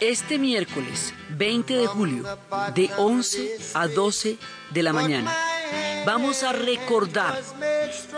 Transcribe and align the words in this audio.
Este 0.00 0.38
miércoles 0.38 1.14
20 1.30 1.76
de 1.76 1.86
julio, 1.86 2.38
de 2.74 2.90
11 2.96 3.58
a 3.74 3.88
12 3.88 4.36
de 4.70 4.82
la 4.82 4.92
mañana, 4.92 5.34
vamos 6.04 6.42
a 6.42 6.52
recordar 6.52 7.40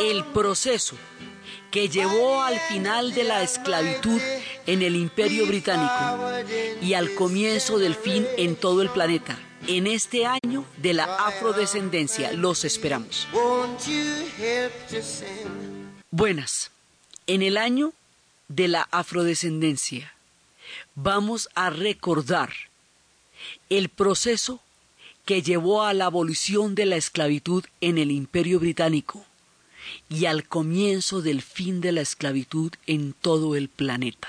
el 0.00 0.24
proceso 0.24 0.96
que 1.70 1.88
llevó 1.88 2.42
al 2.42 2.58
final 2.58 3.12
de 3.14 3.24
la 3.24 3.42
esclavitud 3.42 4.20
en 4.66 4.82
el 4.82 4.96
imperio 4.96 5.46
británico 5.46 6.30
y 6.80 6.94
al 6.94 7.14
comienzo 7.14 7.78
del 7.78 7.94
fin 7.94 8.26
en 8.36 8.56
todo 8.56 8.82
el 8.82 8.90
planeta. 8.90 9.38
En 9.66 9.86
este 9.86 10.26
año 10.26 10.64
de 10.76 10.92
la 10.92 11.04
afrodescendencia 11.04 12.32
los 12.32 12.64
esperamos. 12.64 13.26
Buenas, 16.10 16.70
en 17.26 17.42
el 17.42 17.56
año 17.56 17.92
de 18.48 18.68
la 18.68 18.82
afrodescendencia 18.90 20.12
vamos 20.94 21.48
a 21.54 21.70
recordar 21.70 22.52
el 23.68 23.88
proceso 23.88 24.60
que 25.24 25.42
llevó 25.42 25.82
a 25.82 25.92
la 25.92 26.06
abolición 26.06 26.74
de 26.74 26.86
la 26.86 26.96
esclavitud 26.96 27.64
en 27.80 27.98
el 27.98 28.10
imperio 28.10 28.60
británico 28.60 29.24
y 30.08 30.26
al 30.26 30.46
comienzo 30.46 31.22
del 31.22 31.42
fin 31.42 31.80
de 31.80 31.92
la 31.92 32.00
esclavitud 32.00 32.72
en 32.86 33.12
todo 33.12 33.56
el 33.56 33.68
planeta. 33.68 34.28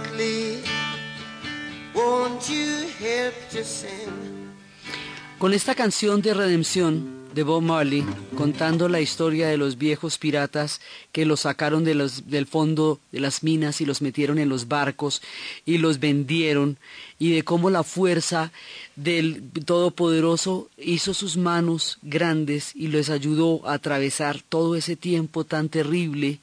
Con 5.39 5.53
esta 5.53 5.75
canción 5.75 6.21
de 6.21 6.33
redención 6.33 7.21
de 7.33 7.43
Bob 7.43 7.61
Marley, 7.61 8.05
contando 8.37 8.87
la 8.87 9.01
historia 9.01 9.47
de 9.47 9.57
los 9.57 9.77
viejos 9.77 10.17
piratas 10.17 10.79
que 11.11 11.25
los 11.25 11.41
sacaron 11.41 11.83
del 11.83 12.47
fondo 12.47 12.99
de 13.11 13.19
las 13.19 13.43
minas 13.43 13.81
y 13.81 13.85
los 13.85 14.01
metieron 14.01 14.37
en 14.37 14.47
los 14.47 14.67
barcos 14.67 15.21
y 15.65 15.79
los 15.79 15.99
vendieron, 15.99 16.77
y 17.19 17.31
de 17.31 17.43
cómo 17.43 17.69
la 17.69 17.83
fuerza 17.83 18.51
del 18.95 19.43
Todopoderoso 19.65 20.69
hizo 20.77 21.13
sus 21.13 21.35
manos 21.35 21.99
grandes 22.01 22.75
y 22.75 22.87
les 22.87 23.09
ayudó 23.09 23.67
a 23.67 23.73
atravesar 23.73 24.41
todo 24.41 24.75
ese 24.75 24.95
tiempo 24.95 25.43
tan 25.43 25.69
terrible 25.69 26.39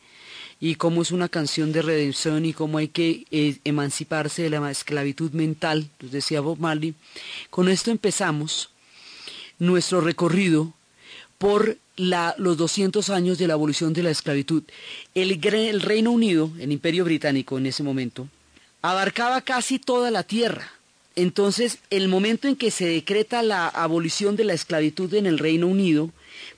y 0.60 0.74
cómo 0.74 1.02
es 1.02 1.12
una 1.12 1.28
canción 1.28 1.72
de 1.72 1.82
redención 1.82 2.44
y 2.44 2.52
cómo 2.52 2.78
hay 2.78 2.88
que 2.88 3.24
eh, 3.30 3.58
emanciparse 3.64 4.42
de 4.42 4.50
la 4.50 4.70
esclavitud 4.70 5.30
mental, 5.32 5.88
nos 6.00 6.10
decía 6.10 6.40
Bob 6.40 6.58
Marley. 6.58 6.94
Con 7.50 7.68
esto 7.68 7.90
empezamos 7.90 8.70
nuestro 9.58 10.00
recorrido 10.00 10.72
por 11.38 11.78
la, 11.96 12.34
los 12.38 12.56
200 12.56 13.10
años 13.10 13.38
de 13.38 13.46
la 13.46 13.54
abolición 13.54 13.92
de 13.92 14.02
la 14.02 14.10
esclavitud. 14.10 14.64
El, 15.14 15.44
el 15.44 15.80
Reino 15.80 16.10
Unido, 16.10 16.50
el 16.58 16.72
Imperio 16.72 17.04
Británico 17.04 17.58
en 17.58 17.66
ese 17.66 17.82
momento, 17.82 18.28
abarcaba 18.82 19.40
casi 19.42 19.78
toda 19.78 20.10
la 20.10 20.24
tierra. 20.24 20.72
Entonces, 21.14 21.78
el 21.90 22.08
momento 22.08 22.46
en 22.46 22.56
que 22.56 22.70
se 22.70 22.86
decreta 22.86 23.42
la 23.42 23.68
abolición 23.68 24.36
de 24.36 24.44
la 24.44 24.54
esclavitud 24.54 25.12
en 25.14 25.26
el 25.26 25.38
Reino 25.38 25.66
Unido, 25.66 26.10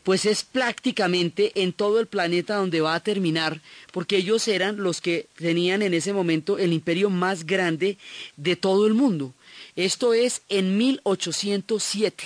pues 0.03 0.25
es 0.25 0.43
prácticamente 0.43 1.53
en 1.63 1.73
todo 1.73 2.01
el 2.01 2.07
planeta 2.07 2.57
donde 2.57 2.81
va 2.81 2.95
a 2.95 3.01
terminar, 3.01 3.61
porque 3.93 4.17
ellos 4.17 4.49
eran 4.49 4.79
los 4.83 5.01
que 5.01 5.27
tenían 5.37 5.83
en 5.83 5.95
ese 5.95 6.13
momento 6.13 6.59
el 6.59 6.73
imperio 6.73 7.11
más 7.11 7.47
grande 7.47 7.99
de 8.37 8.57
todo 8.57 8.87
el 8.87 8.95
mundo. 8.95 9.35
Esto 9.77 10.15
es 10.15 10.43
en 10.49 10.77
1807. 10.77 12.25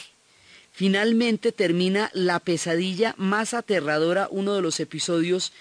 Finalmente 0.73 1.53
termina 1.53 2.11
la 2.15 2.41
pesadilla 2.41 3.15
más 3.17 3.55
aterradora, 3.55 4.29
uno 4.31 4.55
de 4.55 4.63
los 4.63 4.81
episodios 4.81 5.53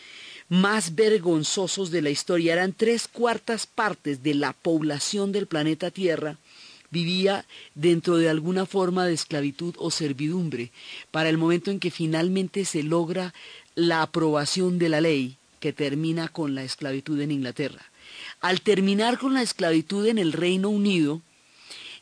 más 0.50 0.95
vergonzosos 0.95 1.91
de 1.91 2.01
la 2.01 2.09
historia. 2.09 2.53
Eran 2.53 2.74
tres 2.74 3.07
cuartas 3.07 3.68
partes 3.68 4.24
de 4.24 4.34
la 4.34 4.53
población 4.53 5.31
del 5.31 5.47
planeta 5.47 5.91
Tierra 5.91 6.38
vivía 6.93 7.45
dentro 7.75 8.15
de 8.15 8.29
alguna 8.29 8.65
forma 8.65 9.05
de 9.05 9.13
esclavitud 9.13 9.75
o 9.77 9.91
servidumbre, 9.91 10.71
para 11.11 11.27
el 11.27 11.37
momento 11.37 11.71
en 11.71 11.79
que 11.79 11.91
finalmente 11.91 12.63
se 12.63 12.83
logra 12.83 13.33
la 13.75 14.03
aprobación 14.03 14.79
de 14.79 14.87
la 14.87 15.01
ley 15.01 15.35
que 15.59 15.73
termina 15.73 16.29
con 16.29 16.55
la 16.55 16.63
esclavitud 16.63 17.19
en 17.19 17.31
Inglaterra. 17.31 17.83
Al 18.39 18.61
terminar 18.61 19.17
con 19.17 19.33
la 19.33 19.41
esclavitud 19.41 20.05
en 20.07 20.17
el 20.17 20.31
Reino 20.31 20.69
Unido, 20.69 21.21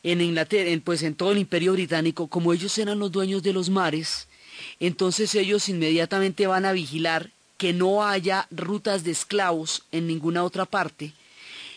en 0.02 0.20
Inglaterra, 0.20 0.70
pues 0.84 1.02
en 1.02 1.14
todo 1.14 1.32
el 1.32 1.38
imperio 1.38 1.72
británico, 1.72 2.26
como 2.26 2.52
ellos 2.52 2.76
eran 2.78 2.98
los 2.98 3.10
dueños 3.10 3.42
de 3.42 3.52
los 3.52 3.70
mares, 3.70 4.28
entonces 4.80 5.34
ellos 5.34 5.68
inmediatamente 5.68 6.46
van 6.46 6.66
a 6.66 6.72
vigilar 6.72 7.30
que 7.56 7.72
no 7.72 8.04
haya 8.04 8.48
rutas 8.50 9.04
de 9.04 9.12
esclavos 9.12 9.84
en 9.92 10.06
ninguna 10.08 10.42
otra 10.42 10.66
parte, 10.66 11.12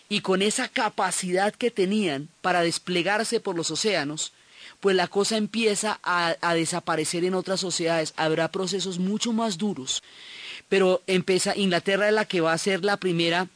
y 0.08 0.20
con 0.20 0.42
esa 0.42 0.68
capacidad 0.68 1.54
que 1.54 1.70
tenían 1.70 2.28
para 2.40 2.62
desplegarse 2.62 3.40
por 3.40 3.56
los 3.56 3.70
océanos, 3.70 4.32
pues 4.80 4.94
la 4.94 5.08
cosa 5.08 5.36
empieza 5.36 5.98
a, 6.02 6.54
desaparecer 6.54 7.24
en 7.24 7.34
otras 7.34 7.60
sociedades, 7.60 8.12
habrá 8.16 8.48
procesos 8.48 8.98
mucho 8.98 9.32
más 9.32 9.58
duros, 9.58 10.02
pero 10.68 11.02
empieza, 11.06 11.56
Inglaterra 11.56 12.08
es 12.08 12.14
la 12.14 12.24
que 12.24 12.40
va 12.40 12.52
a 12.52 12.58
ser 12.58 12.84
la 12.84 12.96
primera 12.96 13.48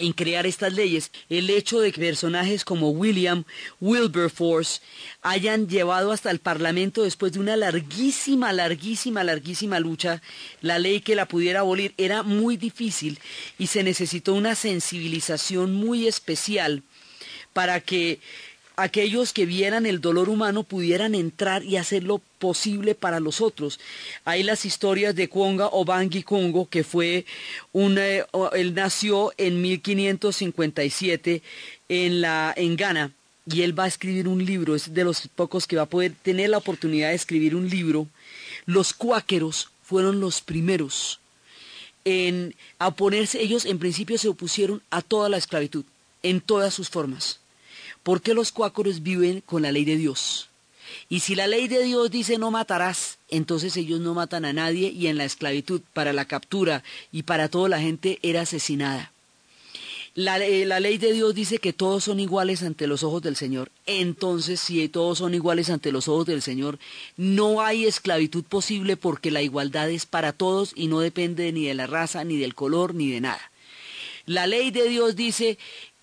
en 0.00 0.12
crear 0.12 0.46
estas 0.46 0.72
leyes, 0.72 1.10
el 1.28 1.50
hecho 1.50 1.80
de 1.80 1.92
que 1.92 2.00
personajes 2.00 2.64
como 2.64 2.90
William 2.90 3.44
Wilberforce 3.80 4.80
hayan 5.22 5.68
llevado 5.68 6.12
hasta 6.12 6.30
el 6.30 6.38
Parlamento 6.38 7.02
después 7.02 7.32
de 7.32 7.40
una 7.40 7.56
larguísima, 7.56 8.52
larguísima, 8.52 9.24
larguísima 9.24 9.80
lucha, 9.80 10.22
la 10.60 10.78
ley 10.78 11.00
que 11.00 11.14
la 11.16 11.26
pudiera 11.26 11.60
abolir 11.60 11.94
era 11.96 12.22
muy 12.22 12.56
difícil 12.56 13.18
y 13.58 13.66
se 13.68 13.82
necesitó 13.82 14.34
una 14.34 14.54
sensibilización 14.54 15.74
muy 15.74 16.06
especial 16.06 16.82
para 17.52 17.80
que 17.80 18.20
aquellos 18.78 19.32
que 19.32 19.44
vieran 19.44 19.86
el 19.86 20.00
dolor 20.00 20.28
humano 20.28 20.62
pudieran 20.62 21.16
entrar 21.16 21.64
y 21.64 21.76
hacerlo 21.76 22.22
posible 22.38 22.94
para 22.94 23.18
los 23.18 23.40
otros. 23.40 23.80
Hay 24.24 24.44
las 24.44 24.64
historias 24.64 25.16
de 25.16 25.28
Kwonga 25.28 25.66
Obangi 25.66 26.22
Congo, 26.22 26.68
que 26.68 26.84
fue 26.84 27.26
un, 27.72 27.98
eh, 27.98 28.24
él 28.52 28.74
nació 28.74 29.32
en 29.36 29.60
1557 29.60 31.42
en, 31.88 32.20
la, 32.20 32.54
en 32.56 32.76
Ghana, 32.76 33.10
y 33.52 33.62
él 33.62 33.76
va 33.76 33.84
a 33.84 33.88
escribir 33.88 34.28
un 34.28 34.44
libro, 34.44 34.76
es 34.76 34.94
de 34.94 35.02
los 35.02 35.26
pocos 35.34 35.66
que 35.66 35.76
va 35.76 35.82
a 35.82 35.86
poder 35.86 36.12
tener 36.22 36.50
la 36.50 36.58
oportunidad 36.58 37.08
de 37.08 37.16
escribir 37.16 37.56
un 37.56 37.68
libro. 37.68 38.06
Los 38.64 38.92
cuáqueros 38.92 39.70
fueron 39.82 40.20
los 40.20 40.40
primeros 40.40 41.18
en 42.04 42.54
oponerse, 42.78 43.42
ellos 43.42 43.64
en 43.64 43.80
principio 43.80 44.18
se 44.18 44.28
opusieron 44.28 44.82
a 44.90 45.02
toda 45.02 45.28
la 45.28 45.36
esclavitud, 45.36 45.84
en 46.22 46.40
todas 46.40 46.72
sus 46.72 46.88
formas 46.90 47.40
porque 48.08 48.32
los 48.32 48.52
cuáqueros 48.52 49.02
viven 49.02 49.42
con 49.42 49.60
la 49.60 49.70
ley 49.70 49.84
de 49.84 49.98
Dios. 49.98 50.48
Y 51.10 51.20
si 51.20 51.34
la 51.34 51.46
ley 51.46 51.68
de 51.68 51.82
Dios 51.82 52.10
dice 52.10 52.38
no 52.38 52.50
matarás, 52.50 53.18
entonces 53.28 53.76
ellos 53.76 54.00
no 54.00 54.14
matan 54.14 54.46
a 54.46 54.54
nadie 54.54 54.88
y 54.88 55.08
en 55.08 55.18
la 55.18 55.26
esclavitud 55.26 55.82
para 55.92 56.14
la 56.14 56.24
captura 56.24 56.82
y 57.12 57.24
para 57.24 57.50
toda 57.50 57.68
la 57.68 57.80
gente 57.80 58.18
era 58.22 58.40
asesinada. 58.40 59.12
Eh, 60.16 60.64
la, 60.64 60.80
ley 60.80 60.96
de 60.96 61.12
Dios 61.12 61.34
dice 61.34 61.58
que 61.58 61.74
todos 61.74 62.04
son 62.04 62.18
iguales 62.18 62.62
ante 62.62 62.86
los 62.86 63.02
ojos 63.02 63.20
del 63.20 63.36
Señor. 63.36 63.70
Entonces, 63.84 64.58
si 64.58 64.88
todos 64.88 65.18
son 65.18 65.34
iguales 65.34 65.68
ante 65.68 65.92
los 65.92 66.08
ojos 66.08 66.24
del 66.24 66.40
Señor, 66.40 66.78
no 67.18 67.60
hay 67.60 67.84
esclavitud 67.84 68.42
posible 68.42 68.96
porque 68.96 69.30
la 69.30 69.42
igualdad 69.42 69.90
es 69.90 70.06
para 70.06 70.32
todos 70.32 70.72
y 70.74 70.86
no 70.86 71.00
depende 71.00 71.52
ni 71.52 71.66
de 71.66 71.74
la 71.74 71.86
raza, 71.86 72.24
ni 72.24 72.38
del 72.38 72.54
color, 72.54 72.94
ni 72.94 73.10
de 73.10 73.20
nada. 73.20 73.50
La 74.24 74.46
ley 74.46 74.70
de 74.70 74.88
Dios 74.88 75.14
dice 75.14 75.58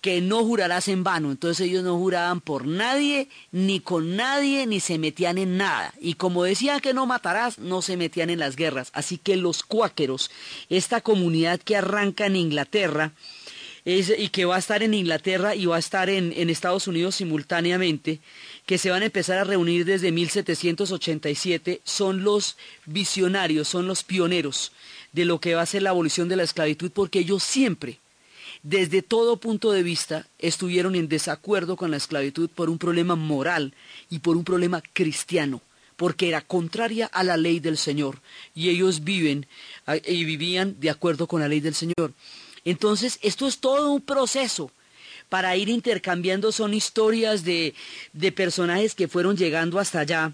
que 0.06 0.20
no 0.20 0.44
jurarás 0.44 0.86
en 0.86 1.02
vano. 1.02 1.32
Entonces 1.32 1.66
ellos 1.66 1.82
no 1.82 1.98
juraban 1.98 2.40
por 2.40 2.64
nadie, 2.64 3.28
ni 3.50 3.80
con 3.80 4.14
nadie, 4.14 4.64
ni 4.64 4.78
se 4.78 4.98
metían 4.98 5.36
en 5.36 5.56
nada. 5.56 5.92
Y 6.00 6.14
como 6.14 6.44
decían 6.44 6.78
que 6.78 6.94
no 6.94 7.06
matarás, 7.06 7.58
no 7.58 7.82
se 7.82 7.96
metían 7.96 8.30
en 8.30 8.38
las 8.38 8.54
guerras. 8.54 8.90
Así 8.92 9.18
que 9.18 9.34
los 9.34 9.64
cuáqueros, 9.64 10.30
esta 10.70 11.00
comunidad 11.00 11.58
que 11.58 11.74
arranca 11.74 12.26
en 12.26 12.36
Inglaterra, 12.36 13.14
y 13.84 14.28
que 14.28 14.44
va 14.44 14.54
a 14.54 14.60
estar 14.60 14.84
en 14.84 14.94
Inglaterra 14.94 15.56
y 15.56 15.66
va 15.66 15.74
a 15.74 15.80
estar 15.80 16.08
en, 16.08 16.32
en 16.36 16.50
Estados 16.50 16.86
Unidos 16.86 17.16
simultáneamente, 17.16 18.20
que 18.64 18.78
se 18.78 18.90
van 18.90 19.02
a 19.02 19.06
empezar 19.06 19.38
a 19.38 19.44
reunir 19.44 19.84
desde 19.84 20.12
1787, 20.12 21.80
son 21.82 22.22
los 22.22 22.56
visionarios, 22.84 23.66
son 23.66 23.88
los 23.88 24.04
pioneros 24.04 24.70
de 25.10 25.24
lo 25.24 25.40
que 25.40 25.56
va 25.56 25.62
a 25.62 25.66
ser 25.66 25.82
la 25.82 25.90
abolición 25.90 26.28
de 26.28 26.36
la 26.36 26.44
esclavitud, 26.44 26.92
porque 26.92 27.18
ellos 27.18 27.42
siempre, 27.42 27.98
desde 28.68 29.00
todo 29.00 29.36
punto 29.36 29.70
de 29.70 29.84
vista, 29.84 30.26
estuvieron 30.40 30.96
en 30.96 31.06
desacuerdo 31.06 31.76
con 31.76 31.92
la 31.92 31.98
esclavitud 31.98 32.50
por 32.50 32.68
un 32.68 32.78
problema 32.78 33.14
moral 33.14 33.74
y 34.10 34.18
por 34.18 34.36
un 34.36 34.42
problema 34.42 34.82
cristiano 34.92 35.60
porque 35.94 36.28
era 36.28 36.40
contraria 36.40 37.06
a 37.06 37.22
la 37.22 37.36
ley 37.36 37.60
del 37.60 37.78
Señor 37.78 38.18
y 38.56 38.68
ellos 38.70 39.04
viven 39.04 39.46
y 40.04 40.24
vivían 40.24 40.80
de 40.80 40.90
acuerdo 40.90 41.28
con 41.28 41.40
la 41.40 41.48
ley 41.48 41.60
del 41.60 41.76
Señor. 41.76 42.12
Entonces, 42.64 43.20
esto 43.22 43.46
es 43.46 43.58
todo 43.58 43.92
un 43.92 44.02
proceso 44.02 44.72
para 45.28 45.56
ir 45.56 45.68
intercambiando, 45.68 46.50
son 46.50 46.74
historias 46.74 47.44
de, 47.44 47.72
de 48.12 48.32
personajes 48.32 48.96
que 48.96 49.06
fueron 49.06 49.36
llegando 49.36 49.78
hasta 49.78 50.00
allá 50.00 50.32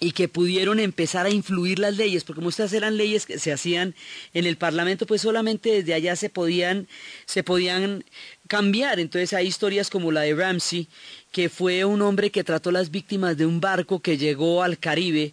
y 0.00 0.12
que 0.12 0.28
pudieron 0.28 0.80
empezar 0.80 1.26
a 1.26 1.30
influir 1.30 1.78
las 1.78 1.96
leyes, 1.96 2.24
porque 2.24 2.46
estas 2.46 2.72
eran 2.72 2.96
leyes 2.96 3.26
que 3.26 3.38
se 3.38 3.52
hacían 3.52 3.94
en 4.32 4.44
el 4.44 4.56
Parlamento, 4.56 5.06
pues 5.06 5.22
solamente 5.22 5.70
desde 5.70 5.94
allá 5.94 6.16
se 6.16 6.30
podían, 6.30 6.88
se 7.26 7.44
podían 7.44 8.04
cambiar. 8.48 8.98
Entonces 8.98 9.32
hay 9.32 9.46
historias 9.46 9.90
como 9.90 10.10
la 10.10 10.22
de 10.22 10.34
Ramsey, 10.34 10.88
que 11.30 11.48
fue 11.48 11.84
un 11.84 12.02
hombre 12.02 12.30
que 12.30 12.44
trató 12.44 12.70
las 12.70 12.90
víctimas 12.90 13.36
de 13.36 13.46
un 13.46 13.60
barco 13.60 14.00
que 14.00 14.18
llegó 14.18 14.62
al 14.62 14.78
Caribe 14.78 15.32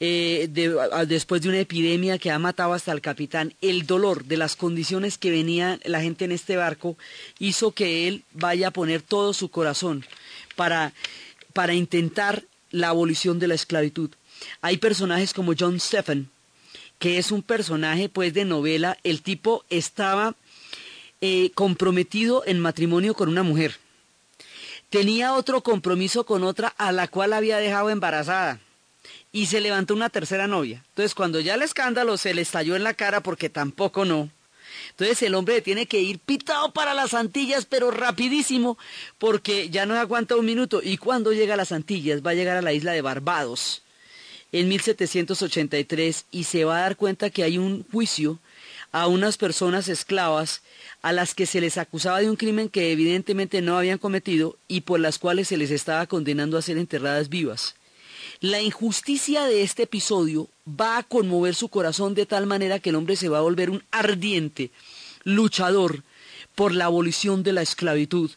eh, 0.00 0.48
después 1.06 1.42
de 1.42 1.48
una 1.48 1.60
epidemia 1.60 2.18
que 2.18 2.30
ha 2.30 2.38
matado 2.38 2.72
hasta 2.72 2.90
al 2.90 3.00
capitán. 3.00 3.54
El 3.60 3.86
dolor 3.86 4.24
de 4.24 4.38
las 4.38 4.56
condiciones 4.56 5.18
que 5.18 5.30
venía 5.30 5.78
la 5.84 6.00
gente 6.00 6.24
en 6.24 6.32
este 6.32 6.56
barco 6.56 6.96
hizo 7.38 7.72
que 7.72 8.08
él 8.08 8.24
vaya 8.32 8.68
a 8.68 8.72
poner 8.72 9.02
todo 9.02 9.32
su 9.34 9.50
corazón 9.50 10.04
para, 10.56 10.92
para 11.52 11.74
intentar 11.74 12.44
la 12.70 12.88
abolición 12.88 13.38
de 13.38 13.48
la 13.48 13.54
esclavitud. 13.54 14.10
Hay 14.60 14.78
personajes 14.78 15.34
como 15.34 15.54
John 15.58 15.80
Stephen, 15.80 16.30
que 16.98 17.18
es 17.18 17.30
un 17.30 17.42
personaje 17.42 18.08
pues 18.08 18.34
de 18.34 18.44
novela. 18.44 18.98
El 19.04 19.22
tipo 19.22 19.64
estaba 19.70 20.34
eh, 21.20 21.50
comprometido 21.54 22.42
en 22.46 22.60
matrimonio 22.60 23.14
con 23.14 23.28
una 23.28 23.42
mujer. 23.42 23.76
Tenía 24.88 25.34
otro 25.34 25.62
compromiso 25.62 26.24
con 26.24 26.42
otra 26.42 26.68
a 26.76 26.92
la 26.92 27.08
cual 27.08 27.32
había 27.32 27.58
dejado 27.58 27.90
embarazada. 27.90 28.60
Y 29.32 29.46
se 29.46 29.60
levantó 29.60 29.94
una 29.94 30.10
tercera 30.10 30.48
novia. 30.48 30.82
Entonces 30.88 31.14
cuando 31.14 31.38
ya 31.40 31.54
el 31.54 31.62
escándalo 31.62 32.16
se 32.16 32.34
le 32.34 32.42
estalló 32.42 32.74
en 32.74 32.84
la 32.84 32.94
cara 32.94 33.22
porque 33.22 33.48
tampoco 33.48 34.04
no, 34.04 34.28
entonces 34.90 35.22
el 35.22 35.34
hombre 35.34 35.62
tiene 35.62 35.86
que 35.86 36.00
ir 36.00 36.18
pitado 36.18 36.72
para 36.72 36.94
las 36.94 37.14
Antillas, 37.14 37.66
pero 37.66 37.90
rapidísimo, 37.90 38.78
porque 39.18 39.70
ya 39.70 39.86
no 39.86 39.94
aguanta 39.94 40.36
un 40.36 40.46
minuto. 40.46 40.80
Y 40.82 40.96
cuando 40.96 41.32
llega 41.32 41.54
a 41.54 41.56
las 41.56 41.72
Antillas, 41.72 42.24
va 42.24 42.30
a 42.30 42.34
llegar 42.34 42.56
a 42.56 42.62
la 42.62 42.72
isla 42.72 42.92
de 42.92 43.02
Barbados 43.02 43.82
en 44.52 44.68
1783 44.68 46.26
y 46.30 46.44
se 46.44 46.64
va 46.64 46.78
a 46.78 46.82
dar 46.82 46.96
cuenta 46.96 47.30
que 47.30 47.42
hay 47.42 47.58
un 47.58 47.84
juicio 47.90 48.38
a 48.92 49.06
unas 49.06 49.36
personas 49.36 49.88
esclavas 49.88 50.62
a 51.02 51.12
las 51.12 51.34
que 51.34 51.46
se 51.46 51.60
les 51.60 51.78
acusaba 51.78 52.20
de 52.20 52.28
un 52.28 52.36
crimen 52.36 52.68
que 52.68 52.92
evidentemente 52.92 53.62
no 53.62 53.78
habían 53.78 53.98
cometido 53.98 54.56
y 54.68 54.82
por 54.82 55.00
las 55.00 55.18
cuales 55.18 55.48
se 55.48 55.56
les 55.56 55.70
estaba 55.70 56.06
condenando 56.06 56.58
a 56.58 56.62
ser 56.62 56.76
enterradas 56.76 57.28
vivas. 57.28 57.76
La 58.40 58.60
injusticia 58.60 59.44
de 59.44 59.62
este 59.62 59.84
episodio 59.84 60.48
va 60.68 60.98
a 60.98 61.02
conmover 61.02 61.54
su 61.54 61.68
corazón 61.68 62.14
de 62.14 62.26
tal 62.26 62.46
manera 62.46 62.78
que 62.78 62.90
el 62.90 62.96
hombre 62.96 63.16
se 63.16 63.28
va 63.28 63.38
a 63.38 63.42
volver 63.42 63.70
un 63.70 63.82
ardiente 63.90 64.70
luchador 65.24 66.02
por 66.54 66.74
la 66.74 66.86
abolición 66.86 67.42
de 67.42 67.52
la 67.52 67.62
esclavitud 67.62 68.30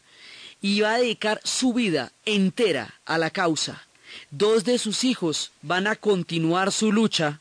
y 0.60 0.80
va 0.80 0.94
a 0.94 0.98
dedicar 0.98 1.40
su 1.44 1.72
vida 1.72 2.12
entera 2.24 2.94
a 3.04 3.18
la 3.18 3.30
causa. 3.30 3.86
Dos 4.30 4.64
de 4.64 4.78
sus 4.78 5.04
hijos 5.04 5.50
van 5.62 5.86
a 5.86 5.96
continuar 5.96 6.72
su 6.72 6.92
lucha 6.92 7.40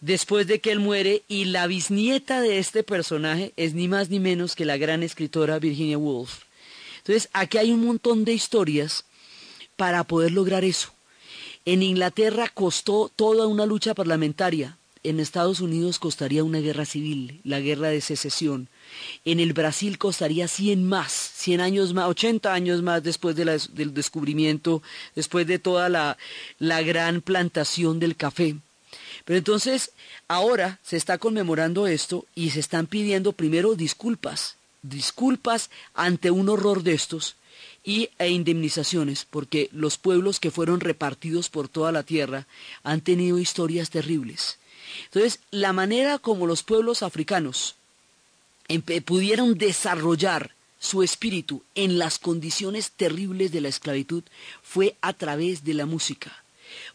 después 0.00 0.46
de 0.46 0.60
que 0.60 0.72
él 0.72 0.80
muere 0.80 1.22
y 1.28 1.46
la 1.46 1.66
bisnieta 1.66 2.40
de 2.40 2.58
este 2.58 2.82
personaje 2.82 3.52
es 3.56 3.74
ni 3.74 3.88
más 3.88 4.10
ni 4.10 4.20
menos 4.20 4.54
que 4.54 4.64
la 4.64 4.76
gran 4.76 5.02
escritora 5.02 5.58
Virginia 5.58 5.98
Woolf. 5.98 6.42
Entonces, 6.98 7.28
aquí 7.32 7.58
hay 7.58 7.70
un 7.70 7.84
montón 7.84 8.24
de 8.24 8.32
historias 8.32 9.04
para 9.76 10.04
poder 10.04 10.32
lograr 10.32 10.64
eso. 10.64 10.95
En 11.66 11.82
Inglaterra 11.82 12.48
costó 12.48 13.10
toda 13.16 13.48
una 13.48 13.66
lucha 13.66 13.92
parlamentaria. 13.92 14.78
En 15.02 15.18
Estados 15.18 15.60
Unidos 15.60 15.98
costaría 15.98 16.44
una 16.44 16.60
guerra 16.60 16.84
civil, 16.84 17.40
la 17.42 17.58
guerra 17.58 17.88
de 17.88 18.00
secesión. 18.00 18.68
En 19.24 19.40
el 19.40 19.52
Brasil 19.52 19.98
costaría 19.98 20.46
100 20.46 20.88
más, 20.88 21.12
100 21.12 21.60
años 21.60 21.92
más, 21.92 22.08
80 22.08 22.54
años 22.54 22.82
más 22.82 23.02
después 23.02 23.34
del 23.34 23.94
descubrimiento, 23.94 24.80
después 25.16 25.44
de 25.48 25.58
toda 25.58 25.88
la, 25.88 26.16
la 26.60 26.82
gran 26.82 27.20
plantación 27.20 27.98
del 27.98 28.14
café. 28.14 28.54
Pero 29.24 29.38
entonces, 29.38 29.90
ahora 30.28 30.78
se 30.84 30.96
está 30.96 31.18
conmemorando 31.18 31.88
esto 31.88 32.26
y 32.36 32.50
se 32.50 32.60
están 32.60 32.86
pidiendo 32.86 33.32
primero 33.32 33.74
disculpas, 33.74 34.54
disculpas 34.82 35.70
ante 35.94 36.30
un 36.30 36.48
horror 36.48 36.84
de 36.84 36.94
estos 36.94 37.34
y, 37.86 38.10
e 38.18 38.28
indemnizaciones, 38.28 39.24
porque 39.30 39.70
los 39.72 39.96
pueblos 39.96 40.40
que 40.40 40.50
fueron 40.50 40.80
repartidos 40.80 41.48
por 41.48 41.68
toda 41.68 41.92
la 41.92 42.02
tierra 42.02 42.46
han 42.82 43.00
tenido 43.00 43.38
historias 43.38 43.88
terribles. 43.88 44.58
Entonces, 45.04 45.38
la 45.52 45.72
manera 45.72 46.18
como 46.18 46.46
los 46.46 46.62
pueblos 46.62 47.02
africanos 47.02 47.76
pudieron 49.04 49.56
desarrollar 49.56 50.50
su 50.80 51.02
espíritu 51.02 51.62
en 51.76 51.98
las 51.98 52.18
condiciones 52.18 52.90
terribles 52.90 53.52
de 53.52 53.60
la 53.60 53.68
esclavitud 53.68 54.24
fue 54.62 54.96
a 55.00 55.12
través 55.12 55.64
de 55.64 55.74
la 55.74 55.86
música. 55.86 56.42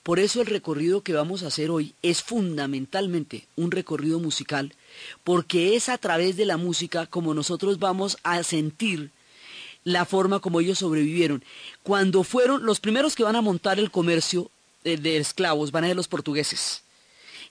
Por 0.04 0.20
eso 0.20 0.42
el 0.42 0.48
recorrido 0.48 1.02
que 1.02 1.14
vamos 1.14 1.42
a 1.42 1.48
hacer 1.48 1.72
hoy 1.72 1.94
es 2.02 2.22
fundamentalmente 2.22 3.48
un 3.56 3.72
recorrido 3.72 4.20
musical, 4.20 4.74
porque 5.24 5.76
es 5.78 5.88
a 5.88 5.98
través 5.98 6.36
de 6.36 6.46
la 6.46 6.58
música 6.58 7.06
como 7.06 7.34
nosotros 7.34 7.80
vamos 7.80 8.18
a 8.24 8.44
sentir 8.44 9.12
la 9.84 10.06
forma 10.06 10.40
como 10.40 10.60
ellos 10.60 10.80
sobrevivieron. 10.80 11.44
Cuando 11.84 12.24
fueron 12.24 12.66
los 12.66 12.80
primeros 12.80 13.16
que 13.16 13.24
van 13.24 13.36
a 13.36 13.42
montar 13.42 13.80
el 13.80 13.92
comercio 13.92 14.50
de, 14.84 15.18
esclavos, 15.18 15.72
van 15.72 15.84
a 15.84 15.88
ser 15.88 15.96
los 15.96 16.08
portugueses, 16.08 16.84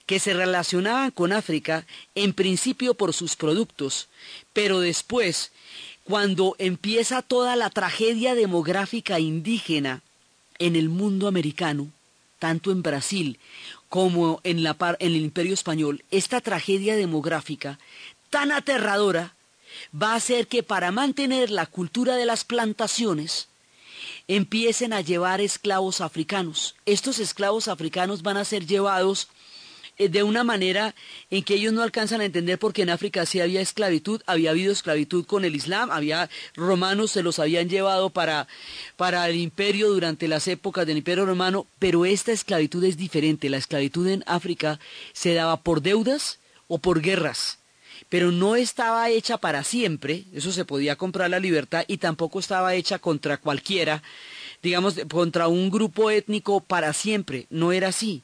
que 0.05 0.19
se 0.19 0.33
relacionaban 0.33 1.11
con 1.11 1.31
África 1.31 1.85
en 2.15 2.33
principio 2.33 2.93
por 2.93 3.13
sus 3.13 3.35
productos, 3.35 4.07
pero 4.53 4.79
después, 4.79 5.51
cuando 6.03 6.55
empieza 6.57 7.21
toda 7.21 7.55
la 7.55 7.69
tragedia 7.69 8.35
demográfica 8.35 9.19
indígena 9.19 10.01
en 10.59 10.75
el 10.75 10.89
mundo 10.89 11.27
americano, 11.27 11.87
tanto 12.39 12.71
en 12.71 12.81
Brasil 12.81 13.39
como 13.87 14.41
en, 14.43 14.63
la, 14.63 14.75
en 14.99 15.07
el 15.07 15.21
imperio 15.21 15.53
español, 15.53 16.03
esta 16.11 16.41
tragedia 16.41 16.95
demográfica 16.95 17.77
tan 18.29 18.51
aterradora 18.51 19.35
va 19.93 20.13
a 20.13 20.15
hacer 20.15 20.47
que 20.47 20.63
para 20.63 20.91
mantener 20.91 21.49
la 21.49 21.65
cultura 21.65 22.15
de 22.15 22.25
las 22.25 22.43
plantaciones 22.43 23.47
empiecen 24.27 24.93
a 24.93 25.01
llevar 25.01 25.41
esclavos 25.41 26.01
africanos. 26.01 26.75
Estos 26.85 27.19
esclavos 27.19 27.67
africanos 27.67 28.21
van 28.21 28.37
a 28.37 28.45
ser 28.45 28.65
llevados 28.65 29.27
eh, 29.97 30.09
de 30.09 30.23
una 30.23 30.43
manera 30.43 30.95
en 31.29 31.43
que 31.43 31.55
ellos 31.55 31.73
no 31.73 31.83
alcanzan 31.83 32.21
a 32.21 32.25
entender 32.25 32.57
porque 32.57 32.81
en 32.81 32.89
África 32.89 33.25
sí 33.25 33.39
había 33.39 33.61
esclavitud, 33.61 34.21
había 34.25 34.51
habido 34.51 34.71
esclavitud 34.71 35.25
con 35.25 35.45
el 35.45 35.55
Islam, 35.55 35.91
había 35.91 36.29
romanos 36.55 37.11
se 37.11 37.23
los 37.23 37.39
habían 37.39 37.69
llevado 37.69 38.09
para, 38.09 38.47
para 38.95 39.27
el 39.29 39.35
imperio 39.35 39.89
durante 39.89 40.27
las 40.27 40.47
épocas 40.47 40.87
del 40.87 40.97
imperio 40.97 41.25
romano, 41.25 41.67
pero 41.77 42.05
esta 42.05 42.31
esclavitud 42.31 42.83
es 42.83 42.97
diferente. 42.97 43.49
La 43.49 43.57
esclavitud 43.57 44.07
en 44.07 44.23
África 44.27 44.79
se 45.13 45.33
daba 45.33 45.57
por 45.57 45.81
deudas 45.81 46.39
o 46.67 46.77
por 46.79 47.01
guerras 47.01 47.60
pero 48.11 48.33
no 48.33 48.57
estaba 48.57 49.09
hecha 49.09 49.37
para 49.37 49.63
siempre, 49.63 50.25
eso 50.33 50.51
se 50.51 50.65
podía 50.65 50.97
comprar 50.97 51.29
la 51.29 51.39
libertad 51.39 51.85
y 51.87 51.95
tampoco 51.95 52.41
estaba 52.41 52.75
hecha 52.75 52.99
contra 52.99 53.37
cualquiera, 53.37 54.03
digamos, 54.61 54.95
contra 55.09 55.47
un 55.47 55.69
grupo 55.69 56.11
étnico 56.11 56.59
para 56.59 56.91
siempre, 56.91 57.47
no 57.49 57.71
era 57.71 57.87
así. 57.87 58.21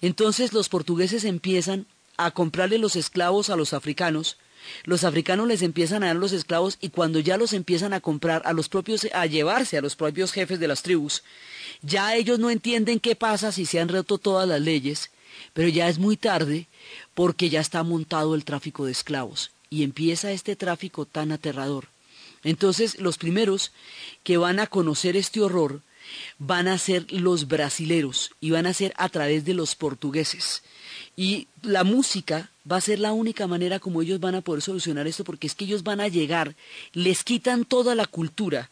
Entonces 0.00 0.52
los 0.52 0.68
portugueses 0.68 1.24
empiezan 1.24 1.86
a 2.16 2.30
comprarle 2.30 2.78
los 2.78 2.94
esclavos 2.94 3.50
a 3.50 3.56
los 3.56 3.72
africanos, 3.72 4.36
los 4.84 5.02
africanos 5.02 5.48
les 5.48 5.62
empiezan 5.62 6.04
a 6.04 6.06
dar 6.06 6.16
los 6.16 6.30
esclavos 6.30 6.78
y 6.80 6.90
cuando 6.90 7.18
ya 7.18 7.36
los 7.36 7.54
empiezan 7.54 7.92
a 7.92 8.00
comprar 8.00 8.40
a 8.44 8.52
los 8.52 8.68
propios, 8.68 9.08
a 9.12 9.26
llevarse 9.26 9.76
a 9.76 9.82
los 9.82 9.96
propios 9.96 10.30
jefes 10.30 10.60
de 10.60 10.68
las 10.68 10.82
tribus, 10.82 11.24
ya 11.82 12.14
ellos 12.14 12.38
no 12.38 12.50
entienden 12.50 13.00
qué 13.00 13.16
pasa 13.16 13.50
si 13.50 13.66
se 13.66 13.80
han 13.80 13.88
roto 13.88 14.18
todas 14.18 14.46
las 14.46 14.60
leyes, 14.60 15.10
pero 15.54 15.68
ya 15.68 15.88
es 15.88 15.98
muy 15.98 16.16
tarde 16.16 16.68
porque 17.14 17.48
ya 17.48 17.60
está 17.60 17.82
montado 17.82 18.34
el 18.34 18.44
tráfico 18.44 18.84
de 18.84 18.92
esclavos 18.92 19.50
y 19.70 19.82
empieza 19.82 20.32
este 20.32 20.56
tráfico 20.56 21.06
tan 21.06 21.32
aterrador. 21.32 21.88
Entonces 22.42 23.00
los 23.00 23.18
primeros 23.18 23.72
que 24.22 24.36
van 24.36 24.60
a 24.60 24.66
conocer 24.66 25.16
este 25.16 25.40
horror 25.40 25.82
van 26.38 26.68
a 26.68 26.78
ser 26.78 27.10
los 27.10 27.48
brasileros 27.48 28.32
y 28.40 28.50
van 28.50 28.66
a 28.66 28.74
ser 28.74 28.92
a 28.96 29.08
través 29.08 29.44
de 29.44 29.54
los 29.54 29.74
portugueses. 29.74 30.62
Y 31.16 31.48
la 31.62 31.84
música 31.84 32.50
va 32.70 32.76
a 32.76 32.82
ser 32.82 32.98
la 32.98 33.12
única 33.12 33.46
manera 33.46 33.78
como 33.78 34.02
ellos 34.02 34.20
van 34.20 34.34
a 34.34 34.40
poder 34.40 34.62
solucionar 34.62 35.06
esto, 35.06 35.24
porque 35.24 35.46
es 35.46 35.54
que 35.54 35.64
ellos 35.64 35.82
van 35.82 36.00
a 36.00 36.08
llegar, 36.08 36.54
les 36.92 37.24
quitan 37.24 37.64
toda 37.64 37.94
la 37.94 38.06
cultura, 38.06 38.70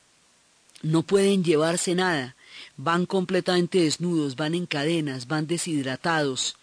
no 0.83 1.03
pueden 1.03 1.45
llevarse 1.45 1.95
nada, 1.95 2.35
van 2.77 3.07
completamente 3.07 3.81
desnudos, 3.81 4.37
van 4.37 4.55
en 4.55 4.67
cadenas, 4.67 5.29
van 5.29 5.47
deshidratados. 5.47 6.57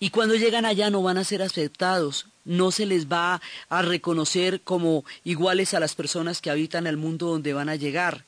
Y 0.00 0.10
cuando 0.10 0.36
llegan 0.36 0.64
allá 0.64 0.90
no 0.90 1.02
van 1.02 1.18
a 1.18 1.24
ser 1.24 1.42
aceptados, 1.42 2.26
no 2.44 2.70
se 2.70 2.86
les 2.86 3.06
va 3.06 3.40
a 3.68 3.82
reconocer 3.82 4.60
como 4.60 5.04
iguales 5.24 5.74
a 5.74 5.80
las 5.80 5.94
personas 5.94 6.40
que 6.40 6.50
habitan 6.50 6.86
el 6.86 6.96
mundo 6.96 7.26
donde 7.26 7.52
van 7.52 7.68
a 7.68 7.76
llegar. 7.76 8.24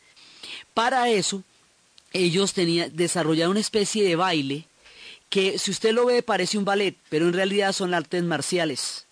Para 0.74 1.08
eso, 1.08 1.42
ellos 2.12 2.52
tenían, 2.52 2.94
desarrollaron 2.94 3.52
una 3.52 3.60
especie 3.60 4.04
de 4.04 4.16
baile 4.16 4.66
que 5.28 5.58
si 5.58 5.70
usted 5.70 5.92
lo 5.92 6.06
ve 6.06 6.22
parece 6.22 6.58
un 6.58 6.64
ballet, 6.64 6.96
pero 7.08 7.28
en 7.28 7.32
realidad 7.32 7.72
son 7.72 7.94
artes 7.94 8.22
marciales. 8.24 9.06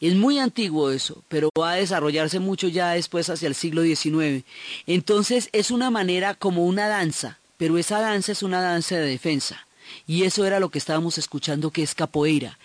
Es 0.00 0.14
muy 0.14 0.38
antiguo 0.38 0.90
eso, 0.90 1.22
pero 1.28 1.50
va 1.58 1.72
a 1.72 1.76
desarrollarse 1.76 2.38
mucho 2.38 2.68
ya 2.68 2.92
después 2.92 3.28
hacia 3.28 3.46
el 3.46 3.54
siglo 3.54 3.82
XIX. 3.82 4.44
Entonces 4.86 5.50
es 5.52 5.70
una 5.70 5.90
manera 5.90 6.34
como 6.34 6.64
una 6.64 6.88
danza, 6.88 7.38
pero 7.58 7.76
esa 7.76 8.00
danza 8.00 8.32
es 8.32 8.42
una 8.42 8.62
danza 8.62 8.96
de 8.96 9.06
defensa. 9.06 9.66
Y 10.06 10.24
eso 10.24 10.44
era 10.44 10.60
lo 10.60 10.70
que 10.70 10.78
estábamos 10.78 11.18
escuchando 11.18 11.70
que 11.70 11.82
es 11.82 11.94
capoeira. 11.94 12.58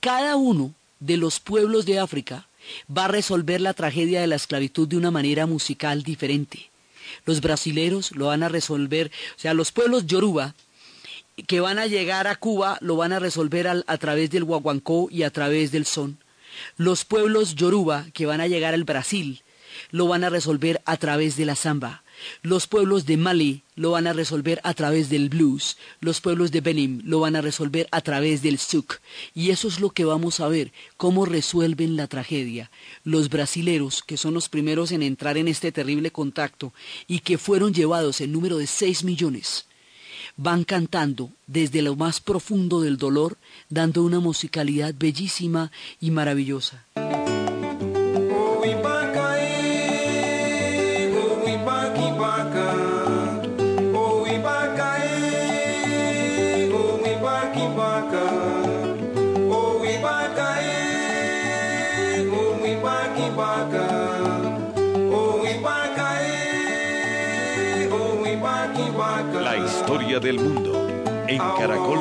Cada 0.00 0.36
uno 0.36 0.74
de 0.98 1.16
los 1.16 1.40
pueblos 1.40 1.86
de 1.86 1.98
África 1.98 2.46
va 2.94 3.06
a 3.06 3.08
resolver 3.08 3.60
la 3.60 3.74
tragedia 3.74 4.20
de 4.20 4.26
la 4.26 4.36
esclavitud 4.36 4.86
de 4.86 4.96
una 4.96 5.10
manera 5.10 5.46
musical 5.46 6.02
diferente. 6.02 6.70
Los 7.24 7.40
brasileros 7.40 8.12
lo 8.12 8.26
van 8.26 8.42
a 8.42 8.48
resolver, 8.48 9.10
o 9.36 9.40
sea, 9.40 9.54
los 9.54 9.72
pueblos 9.72 10.06
yoruba 10.06 10.54
que 11.46 11.60
van 11.60 11.78
a 11.78 11.86
llegar 11.86 12.26
a 12.26 12.36
Cuba 12.36 12.76
lo 12.80 12.96
van 12.96 13.12
a 13.12 13.18
resolver 13.18 13.66
a 13.68 13.98
través 13.98 14.30
del 14.30 14.44
guaguancó 14.44 15.08
y 15.10 15.22
a 15.22 15.30
través 15.30 15.72
del 15.72 15.86
son. 15.86 16.18
Los 16.76 17.04
pueblos 17.04 17.54
yoruba 17.54 18.06
que 18.12 18.26
van 18.26 18.40
a 18.40 18.48
llegar 18.48 18.74
al 18.74 18.84
Brasil 18.84 19.42
lo 19.90 20.08
van 20.08 20.24
a 20.24 20.30
resolver 20.30 20.82
a 20.84 20.96
través 20.96 21.36
de 21.36 21.46
la 21.46 21.56
samba. 21.56 22.02
Los 22.42 22.66
pueblos 22.66 23.06
de 23.06 23.16
Mali 23.16 23.62
lo 23.76 23.92
van 23.92 24.06
a 24.06 24.12
resolver 24.12 24.60
a 24.62 24.74
través 24.74 25.08
del 25.08 25.28
blues. 25.28 25.76
Los 26.00 26.20
pueblos 26.20 26.52
de 26.52 26.60
Benin 26.60 27.02
lo 27.04 27.20
van 27.20 27.36
a 27.36 27.40
resolver 27.40 27.88
a 27.90 28.00
través 28.00 28.42
del 28.42 28.58
souk. 28.58 29.00
Y 29.34 29.50
eso 29.50 29.68
es 29.68 29.80
lo 29.80 29.90
que 29.90 30.04
vamos 30.04 30.40
a 30.40 30.48
ver, 30.48 30.72
cómo 30.96 31.24
resuelven 31.24 31.96
la 31.96 32.06
tragedia. 32.06 32.70
Los 33.04 33.28
brasileros, 33.28 34.02
que 34.02 34.16
son 34.16 34.34
los 34.34 34.48
primeros 34.48 34.92
en 34.92 35.02
entrar 35.02 35.38
en 35.38 35.48
este 35.48 35.72
terrible 35.72 36.10
contacto 36.10 36.72
y 37.06 37.20
que 37.20 37.38
fueron 37.38 37.72
llevados 37.72 38.20
en 38.20 38.32
número 38.32 38.58
de 38.58 38.66
seis 38.66 39.04
millones, 39.04 39.66
van 40.36 40.64
cantando 40.64 41.30
desde 41.46 41.82
lo 41.82 41.96
más 41.96 42.20
profundo 42.20 42.80
del 42.80 42.96
dolor, 42.96 43.36
dando 43.68 44.02
una 44.02 44.20
musicalidad 44.20 44.94
bellísima 44.98 45.70
y 46.00 46.10
maravillosa. 46.10 46.84
Del 70.20 70.38
mundo 70.38 70.86
en 71.28 71.38
Caracol 71.58 71.99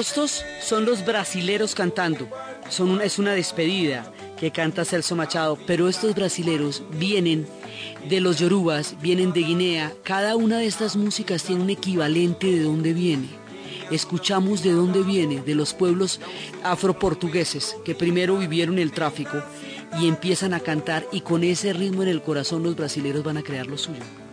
Estos 0.00 0.46
son 0.62 0.86
los 0.86 1.04
brasileros 1.04 1.74
cantando. 1.74 2.26
Son 2.70 3.02
es 3.02 3.18
una 3.18 3.34
despedida 3.34 4.10
que 4.38 4.50
canta 4.50 4.86
Celso 4.86 5.14
Machado, 5.14 5.58
pero 5.66 5.90
estos 5.90 6.14
brasileros 6.14 6.82
vienen 6.92 7.46
de 8.08 8.22
los 8.22 8.38
yorubas, 8.38 8.96
vienen 9.02 9.34
de 9.34 9.42
Guinea. 9.42 9.92
Cada 10.02 10.36
una 10.36 10.56
de 10.56 10.64
estas 10.64 10.96
músicas 10.96 11.42
tiene 11.42 11.60
un 11.60 11.68
equivalente 11.68 12.50
de 12.50 12.62
dónde 12.62 12.94
viene. 12.94 13.28
Escuchamos 13.90 14.62
de 14.62 14.72
dónde 14.72 15.02
viene, 15.02 15.42
de 15.42 15.54
los 15.54 15.74
pueblos 15.74 16.18
afroportugueses 16.62 17.76
que 17.84 17.94
primero 17.94 18.38
vivieron 18.38 18.78
el 18.78 18.92
tráfico 18.92 19.42
y 20.00 20.08
empiezan 20.08 20.54
a 20.54 20.60
cantar 20.60 21.06
y 21.12 21.20
con 21.20 21.44
ese 21.44 21.74
ritmo 21.74 22.04
en 22.04 22.08
el 22.08 22.22
corazón 22.22 22.62
los 22.62 22.74
brasileros 22.74 23.22
van 23.22 23.36
a 23.36 23.42
crear 23.42 23.66
lo 23.66 23.76
suyo. 23.76 24.00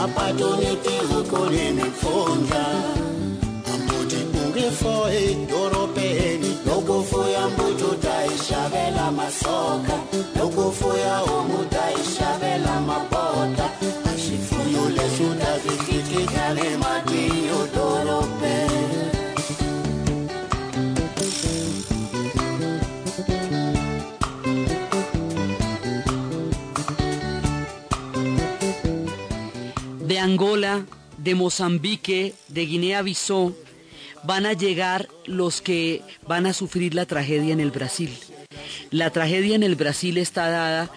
mapato 0.00 0.56
netizikole 0.56 1.70
nemfundla 1.76 2.64
ambuti 3.72 4.16
ungifo 4.44 4.94
edorobheni 5.10 6.50
lokufuya 6.66 7.48
mbuti 7.48 7.84
utayishavela 7.84 9.10
masoka. 9.12 9.94
Lokufuya 10.38 11.16
homu 11.18 11.54
utayishavela 11.62 12.80
mabota 12.80 13.70
ashifuyo 14.14 14.82
lesutazikitikale 14.96 16.76
matiyo 16.82 17.58
dorobheni 17.74 18.67
Angola, 30.18 30.86
de 31.18 31.34
Mozambique, 31.34 32.34
de 32.48 32.66
Guinea-Bissau, 32.66 33.54
van 34.24 34.46
a 34.46 34.52
llegar 34.52 35.08
los 35.26 35.60
que 35.60 36.02
van 36.26 36.46
a 36.46 36.52
sufrir 36.52 36.94
la 36.94 37.06
tragedia 37.06 37.52
en 37.52 37.60
el 37.60 37.70
Brasil. 37.70 38.16
La 38.90 39.10
tragedia 39.10 39.54
en 39.54 39.62
el 39.62 39.76
Brasil 39.76 40.18
está 40.18 40.48
dada 40.48 40.90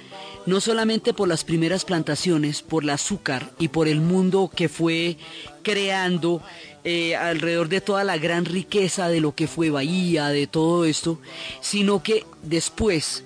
no 0.45 0.59
solamente 0.59 1.13
por 1.13 1.27
las 1.27 1.43
primeras 1.43 1.85
plantaciones, 1.85 2.61
por 2.61 2.83
el 2.83 2.89
azúcar 2.89 3.51
y 3.59 3.67
por 3.67 3.87
el 3.87 4.01
mundo 4.01 4.51
que 4.53 4.69
fue 4.69 5.17
creando 5.61 6.41
eh, 6.83 7.15
alrededor 7.15 7.69
de 7.69 7.81
toda 7.81 8.03
la 8.03 8.17
gran 8.17 8.45
riqueza 8.45 9.07
de 9.07 9.21
lo 9.21 9.35
que 9.35 9.47
fue 9.47 9.69
Bahía, 9.69 10.29
de 10.29 10.47
todo 10.47 10.85
esto, 10.85 11.19
sino 11.61 12.01
que 12.01 12.25
después, 12.41 13.23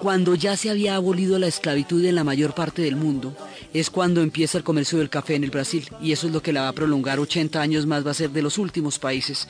cuando 0.00 0.34
ya 0.34 0.56
se 0.56 0.70
había 0.70 0.94
abolido 0.94 1.38
la 1.38 1.46
esclavitud 1.46 2.04
en 2.04 2.14
la 2.14 2.24
mayor 2.24 2.54
parte 2.54 2.82
del 2.82 2.96
mundo, 2.96 3.36
es 3.74 3.90
cuando 3.90 4.22
empieza 4.22 4.58
el 4.58 4.64
comercio 4.64 4.98
del 4.98 5.10
café 5.10 5.34
en 5.34 5.44
el 5.44 5.50
Brasil 5.50 5.88
y 6.00 6.12
eso 6.12 6.26
es 6.26 6.32
lo 6.32 6.42
que 6.42 6.52
la 6.52 6.62
va 6.62 6.68
a 6.68 6.74
prolongar 6.74 7.18
80 7.18 7.60
años 7.60 7.86
más, 7.86 8.06
va 8.06 8.12
a 8.12 8.14
ser 8.14 8.30
de 8.30 8.42
los 8.42 8.58
últimos 8.58 8.98
países 8.98 9.48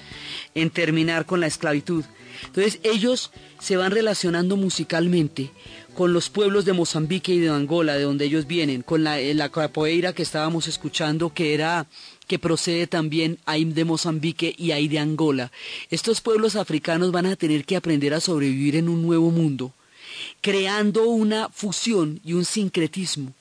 en 0.55 0.71
terminar 0.71 1.27
con 1.27 1.41
la 1.41 1.47
esclavitud. 1.47 2.05
Entonces 2.47 2.81
ellos 2.83 3.31
se 3.59 3.77
van 3.77 3.91
relacionando 3.91 4.57
musicalmente 4.57 5.51
con 5.95 6.13
los 6.13 6.31
pueblos 6.31 6.65
de 6.65 6.73
Mozambique 6.73 7.33
y 7.33 7.41
de 7.41 7.49
Angola, 7.49 7.97
de 7.97 8.05
donde 8.05 8.25
ellos 8.25 8.47
vienen, 8.47 8.83
con 8.83 9.03
la, 9.03 9.19
la 9.19 9.49
capoeira 9.49 10.13
que 10.13 10.23
estábamos 10.23 10.69
escuchando, 10.69 11.35
que 11.35 11.55
era 11.55 11.89
que 12.29 12.39
procede 12.39 12.87
también 12.87 13.39
ahí 13.47 13.65
de 13.65 13.85
Mozambique 13.85 14.55
y 14.57 14.71
ahí 14.71 14.87
de 14.87 15.01
Angola. 15.01 15.51
Estos 15.91 16.21
pueblos 16.21 16.55
africanos 16.55 17.11
van 17.11 17.27
a 17.27 17.37
tener 17.37 17.65
que 17.65 17.75
aprender 17.75 18.15
a 18.15 18.21
sobrevivir 18.21 18.77
en 18.77 18.89
un 18.89 19.03
nuevo 19.03 19.31
mundo, 19.31 19.73
creando 20.41 21.05
una 21.09 21.49
fusión 21.49 22.21
y 22.25 22.35
un 22.35 22.45
sincretismo 22.45 23.35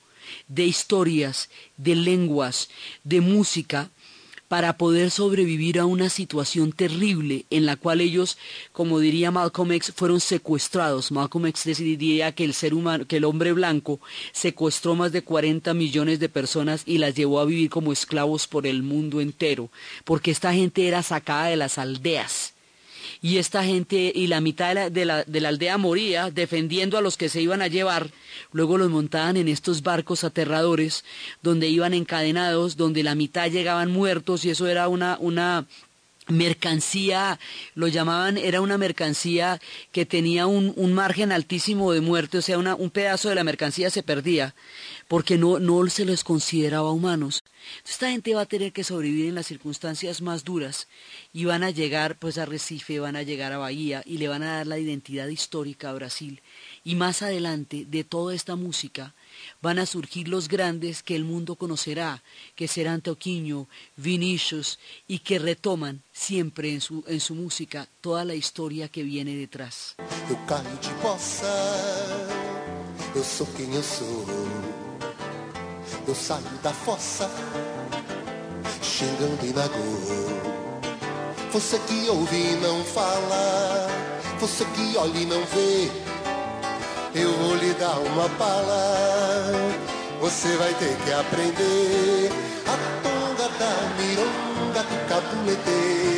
de 0.46 0.64
historias, 0.64 1.48
de 1.76 1.94
lenguas, 1.94 2.68
de 3.04 3.20
música, 3.20 3.90
para 4.48 4.78
poder 4.78 5.10
sobrevivir 5.10 5.78
a 5.78 5.84
una 5.84 6.08
situación 6.08 6.72
terrible 6.72 7.44
en 7.50 7.66
la 7.66 7.76
cual 7.76 8.00
ellos, 8.00 8.38
como 8.72 8.98
diría 8.98 9.30
Malcolm 9.30 9.72
X, 9.72 9.92
fueron 9.94 10.20
secuestrados. 10.20 11.12
Malcolm 11.12 11.46
X 11.46 11.76
diría 11.76 12.32
que 12.32 12.44
el 12.44 12.54
ser 12.54 12.72
humano, 12.72 13.06
que 13.06 13.18
el 13.18 13.24
hombre 13.24 13.52
blanco 13.52 14.00
secuestró 14.32 14.94
más 14.94 15.12
de 15.12 15.22
40 15.22 15.74
millones 15.74 16.18
de 16.18 16.30
personas 16.30 16.82
y 16.86 16.96
las 16.96 17.14
llevó 17.14 17.40
a 17.40 17.44
vivir 17.44 17.68
como 17.68 17.92
esclavos 17.92 18.46
por 18.46 18.66
el 18.66 18.82
mundo 18.82 19.20
entero, 19.20 19.68
porque 20.04 20.30
esta 20.30 20.54
gente 20.54 20.88
era 20.88 21.02
sacada 21.02 21.46
de 21.46 21.56
las 21.56 21.76
aldeas 21.76 22.47
y 23.20 23.38
esta 23.38 23.64
gente 23.64 24.12
y 24.14 24.26
la 24.26 24.40
mitad 24.40 24.68
de 24.68 24.74
la, 24.74 24.90
de, 24.90 25.04
la, 25.04 25.24
de 25.24 25.40
la, 25.40 25.48
aldea 25.48 25.78
moría 25.78 26.30
defendiendo 26.30 26.98
a 26.98 27.00
los 27.00 27.16
que 27.16 27.28
se 27.28 27.40
iban 27.40 27.62
a 27.62 27.66
llevar, 27.66 28.10
luego 28.52 28.78
los 28.78 28.90
montaban 28.90 29.36
en 29.36 29.48
estos 29.48 29.82
barcos 29.82 30.24
aterradores 30.24 31.04
donde 31.42 31.68
iban 31.68 31.94
encadenados, 31.94 32.76
donde 32.76 33.02
la 33.02 33.14
mitad 33.14 33.50
llegaban 33.50 33.90
muertos 33.90 34.44
y 34.44 34.50
eso 34.50 34.66
era 34.66 34.88
una, 34.88 35.16
una 35.20 35.66
mercancía, 36.28 37.38
lo 37.74 37.88
llamaban, 37.88 38.36
era 38.36 38.60
una 38.60 38.78
mercancía 38.78 39.60
que 39.92 40.06
tenía 40.06 40.46
un, 40.46 40.72
un 40.76 40.92
margen 40.92 41.32
altísimo 41.32 41.92
de 41.92 42.00
muerte, 42.00 42.38
o 42.38 42.42
sea, 42.42 42.58
un 42.58 42.90
pedazo 42.90 43.30
de 43.30 43.34
la 43.34 43.44
mercancía 43.44 43.90
se 43.90 44.02
perdía 44.02 44.54
porque 45.08 45.38
no, 45.38 45.58
no 45.58 45.88
se 45.88 46.04
les 46.04 46.22
consideraba 46.22 46.92
humanos. 46.92 47.42
esta 47.84 48.10
gente 48.10 48.34
va 48.34 48.42
a 48.42 48.46
tener 48.46 48.72
que 48.72 48.84
sobrevivir 48.84 49.26
en 49.26 49.34
las 49.34 49.46
circunstancias 49.46 50.20
más 50.20 50.44
duras 50.44 50.86
y 51.32 51.46
van 51.46 51.64
a 51.64 51.70
llegar 51.70 52.18
pues 52.18 52.36
a 52.36 52.44
Recife, 52.44 53.00
van 53.00 53.16
a 53.16 53.22
llegar 53.22 53.52
a 53.52 53.58
Bahía 53.58 54.02
y 54.04 54.18
le 54.18 54.28
van 54.28 54.42
a 54.42 54.56
dar 54.56 54.66
la 54.66 54.78
identidad 54.78 55.26
histórica 55.28 55.90
a 55.90 55.94
Brasil. 55.94 56.42
Y 56.84 56.94
más 56.94 57.22
adelante 57.22 57.86
de 57.88 58.04
toda 58.04 58.34
esta 58.34 58.54
música 58.54 59.14
van 59.62 59.78
a 59.78 59.86
surgir 59.86 60.28
los 60.28 60.48
grandes 60.48 61.02
que 61.02 61.16
el 61.16 61.24
mundo 61.24 61.56
conocerá, 61.56 62.22
que 62.54 62.68
serán 62.68 63.00
Toquinho, 63.00 63.66
Vinicius, 63.96 64.78
y 65.06 65.20
que 65.20 65.38
retoman 65.38 66.02
siempre 66.12 66.72
en 66.72 66.80
su, 66.80 67.04
en 67.06 67.20
su 67.20 67.34
música 67.34 67.88
toda 68.00 68.24
la 68.24 68.34
historia 68.34 68.88
que 68.88 69.02
viene 69.02 69.36
detrás. 69.36 69.96
Saio 76.14 76.58
da 76.62 76.72
fossa, 76.72 77.30
xingando 78.82 79.44
e 79.44 79.52
na 79.52 79.68
Você 81.52 81.78
que 81.80 82.08
ouve 82.08 82.36
e 82.36 82.56
não 82.56 82.82
fala, 82.84 83.88
você 84.40 84.64
que 84.64 84.96
olha 84.96 85.18
e 85.18 85.26
não 85.26 85.44
vê, 85.46 85.90
eu 87.14 87.32
vou 87.38 87.56
lhe 87.56 87.74
dar 87.74 87.98
uma 87.98 88.28
bala. 88.28 89.54
Você 90.20 90.56
vai 90.56 90.74
ter 90.74 90.96
que 90.96 91.12
aprender 91.12 92.30
a 92.66 92.76
tonga 93.02 93.48
da 93.58 93.72
mironga 93.96 94.82
do 94.82 95.08
cabulete. 95.08 96.17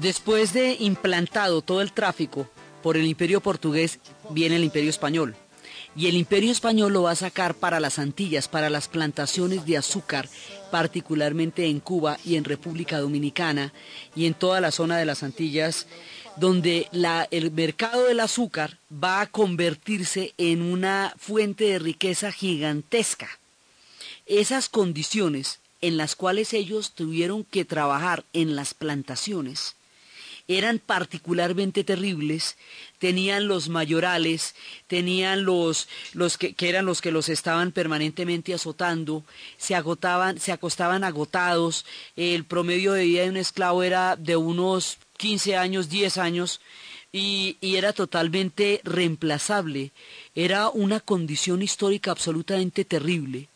Después 0.00 0.52
de 0.52 0.76
implantado 0.78 1.60
todo 1.60 1.80
el 1.80 1.92
tráfico 1.92 2.48
por 2.84 2.96
el 2.96 3.04
imperio 3.04 3.40
portugués, 3.40 3.98
viene 4.30 4.54
el 4.54 4.62
imperio 4.62 4.90
español. 4.90 5.34
Y 5.96 6.06
el 6.06 6.14
imperio 6.14 6.52
español 6.52 6.92
lo 6.92 7.02
va 7.02 7.10
a 7.10 7.16
sacar 7.16 7.56
para 7.56 7.80
las 7.80 7.98
Antillas, 7.98 8.46
para 8.46 8.70
las 8.70 8.86
plantaciones 8.86 9.66
de 9.66 9.76
azúcar, 9.76 10.28
particularmente 10.70 11.66
en 11.66 11.80
Cuba 11.80 12.16
y 12.24 12.36
en 12.36 12.44
República 12.44 13.00
Dominicana 13.00 13.72
y 14.14 14.26
en 14.26 14.34
toda 14.34 14.60
la 14.60 14.70
zona 14.70 14.98
de 14.98 15.04
las 15.04 15.24
Antillas, 15.24 15.88
donde 16.36 16.86
el 17.32 17.50
mercado 17.50 18.04
del 18.04 18.20
azúcar 18.20 18.78
va 18.92 19.20
a 19.20 19.26
convertirse 19.26 20.32
en 20.38 20.62
una 20.62 21.12
fuente 21.18 21.64
de 21.64 21.80
riqueza 21.80 22.30
gigantesca. 22.30 23.28
Esas 24.26 24.68
condiciones 24.68 25.58
en 25.80 25.96
las 25.96 26.14
cuales 26.14 26.52
ellos 26.52 26.92
tuvieron 26.92 27.42
que 27.42 27.64
trabajar 27.64 28.24
en 28.32 28.54
las 28.54 28.74
plantaciones 28.74 29.74
eran 30.48 30.78
particularmente 30.78 31.84
terribles, 31.84 32.56
tenían 32.98 33.46
los 33.48 33.68
mayorales, 33.68 34.54
tenían 34.86 35.44
los, 35.44 35.88
los 36.14 36.38
que, 36.38 36.54
que, 36.54 36.70
eran 36.70 36.86
los 36.86 37.02
que 37.02 37.12
los 37.12 37.28
estaban 37.28 37.70
permanentemente 37.70 38.54
azotando, 38.54 39.24
se 39.58 39.74
agotaban, 39.74 40.40
se 40.40 40.50
acostaban 40.50 41.04
agotados, 41.04 41.84
el 42.16 42.44
promedio 42.44 42.94
de 42.94 43.04
vida 43.04 43.22
de 43.22 43.30
un 43.30 43.36
esclavo 43.36 43.82
era 43.82 44.16
de 44.16 44.36
unos 44.36 44.96
15 45.18 45.56
años, 45.56 45.90
10 45.90 46.16
años, 46.16 46.60
y, 47.12 47.56
y, 47.60 47.76
era 47.76 47.92
totalmente 47.94 48.82
reemplazable. 48.84 49.92
Era 50.34 50.68
una 50.68 51.00
condición 51.00 51.62
histórica 51.62 52.10
absolutamente 52.10 52.84
terrible 52.84 53.48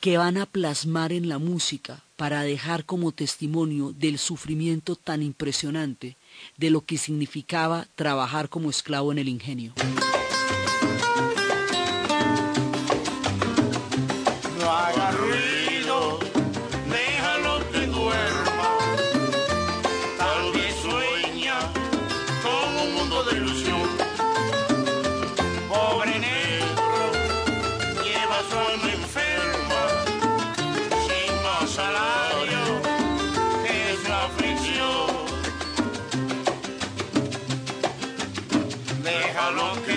que 0.00 0.16
van 0.16 0.38
a 0.38 0.46
plasmar 0.46 1.12
en 1.12 1.28
la 1.28 1.38
música 1.38 2.02
para 2.16 2.42
dejar 2.42 2.84
como 2.84 3.12
testimonio 3.12 3.92
del 3.92 4.18
sufrimiento 4.18 4.96
tan 4.96 5.22
impresionante 5.22 6.16
de 6.56 6.70
lo 6.70 6.82
que 6.82 6.98
significaba 6.98 7.86
trabajar 7.94 8.48
como 8.48 8.70
esclavo 8.70 9.12
en 9.12 9.18
el 9.18 9.28
ingenio. 9.28 9.72
Negro 39.06 39.95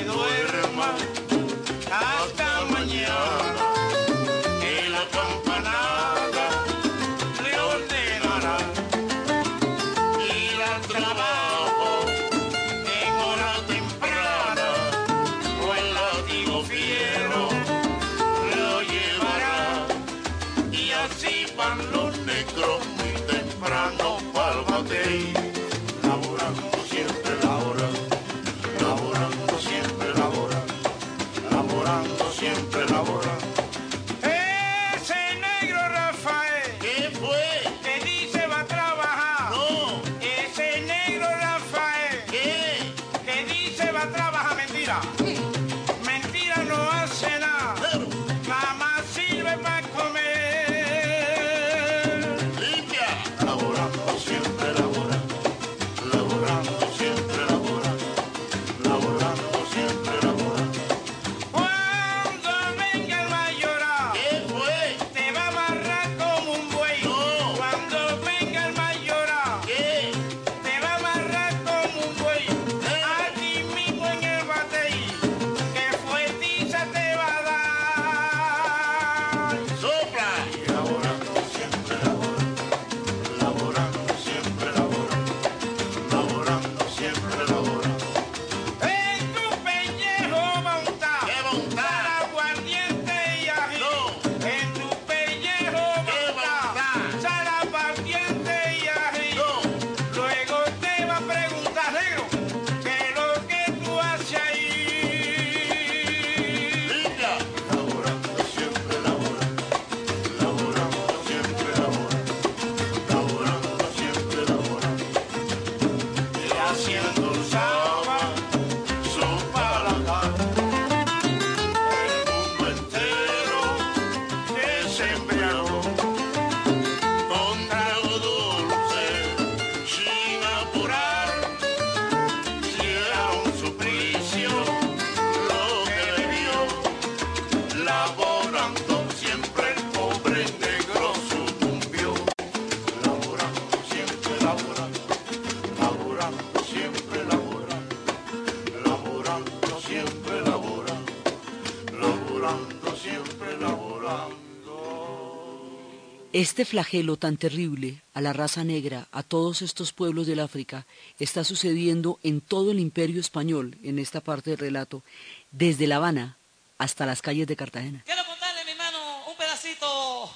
Este 156.39 156.63
flagelo 156.63 157.17
tan 157.17 157.35
terrible 157.35 158.01
a 158.13 158.21
la 158.21 158.31
raza 158.31 158.63
negra, 158.63 159.09
a 159.11 159.23
todos 159.23 159.61
estos 159.61 159.91
pueblos 159.91 160.25
del 160.25 160.39
África, 160.39 160.85
está 161.19 161.43
sucediendo 161.43 162.17
en 162.23 162.39
todo 162.39 162.71
el 162.71 162.79
imperio 162.79 163.19
español, 163.19 163.77
en 163.83 163.99
esta 163.99 164.21
parte 164.21 164.51
del 164.51 164.59
relato, 164.59 165.03
desde 165.51 165.85
La 165.85 165.97
Habana 165.97 166.37
hasta 166.77 167.05
las 167.05 167.21
calles 167.21 167.45
de 167.45 167.57
Cartagena. 167.57 168.03
Quiero 168.05 168.23
contarle, 168.25 168.63
mi 168.63 168.71
hermano, 168.71 168.97
un 169.29 169.35
pedacito 169.35 170.31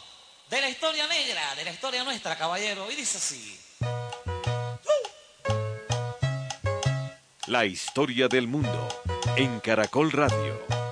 de 0.50 0.60
la 0.60 0.70
historia 0.70 1.08
negra, 1.08 1.56
de 1.56 1.64
la 1.64 1.72
historia 1.72 2.04
nuestra, 2.04 2.38
caballero, 2.38 2.92
y 2.92 2.96
dice 2.98 3.18
así. 3.18 3.58
La 7.48 7.66
historia 7.66 8.28
del 8.28 8.50
mundo 8.50 8.90
en 9.38 9.58
Caracol 9.62 10.12
Radio. 10.12 10.83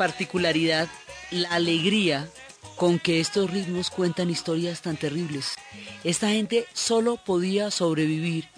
Particularidad 0.00 0.88
la 1.30 1.50
alegría 1.50 2.26
con 2.76 2.98
que 2.98 3.20
estos 3.20 3.50
ritmos 3.50 3.90
cuentan 3.90 4.30
historias 4.30 4.80
tan 4.80 4.96
terribles. 4.96 5.56
Esta 6.04 6.30
gente 6.30 6.64
solo 6.72 7.18
podía 7.18 7.70
sobrevivir 7.70 8.48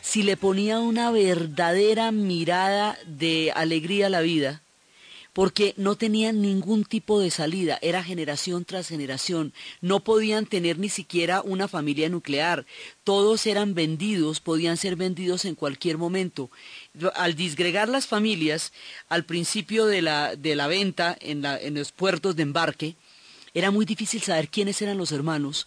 si 0.00 0.22
le 0.22 0.36
ponía 0.36 0.78
una 0.78 1.10
verdadera 1.10 2.12
mirada 2.12 2.96
de 3.04 3.50
alegría 3.52 4.06
a 4.06 4.10
la 4.10 4.20
vida 4.20 4.62
porque 5.36 5.74
no 5.76 5.96
tenían 5.96 6.40
ningún 6.40 6.84
tipo 6.86 7.20
de 7.20 7.30
salida, 7.30 7.78
era 7.82 8.02
generación 8.02 8.64
tras 8.64 8.88
generación, 8.88 9.52
no 9.82 10.00
podían 10.00 10.46
tener 10.46 10.78
ni 10.78 10.88
siquiera 10.88 11.42
una 11.42 11.68
familia 11.68 12.08
nuclear, 12.08 12.64
todos 13.04 13.44
eran 13.46 13.74
vendidos, 13.74 14.40
podían 14.40 14.78
ser 14.78 14.96
vendidos 14.96 15.44
en 15.44 15.54
cualquier 15.54 15.98
momento. 15.98 16.48
Al 17.14 17.34
disgregar 17.34 17.88
las 17.88 18.06
familias, 18.06 18.72
al 19.08 19.24
principio 19.24 19.86
de 19.86 20.02
la, 20.02 20.36
de 20.36 20.56
la 20.56 20.66
venta 20.66 21.16
en, 21.20 21.44
en 21.44 21.74
los 21.74 21.92
puertos 21.92 22.36
de 22.36 22.42
embarque, 22.42 22.96
era 23.54 23.70
muy 23.70 23.84
difícil 23.84 24.22
saber 24.22 24.48
quiénes 24.48 24.80
eran 24.82 24.98
los 24.98 25.12
hermanos, 25.12 25.66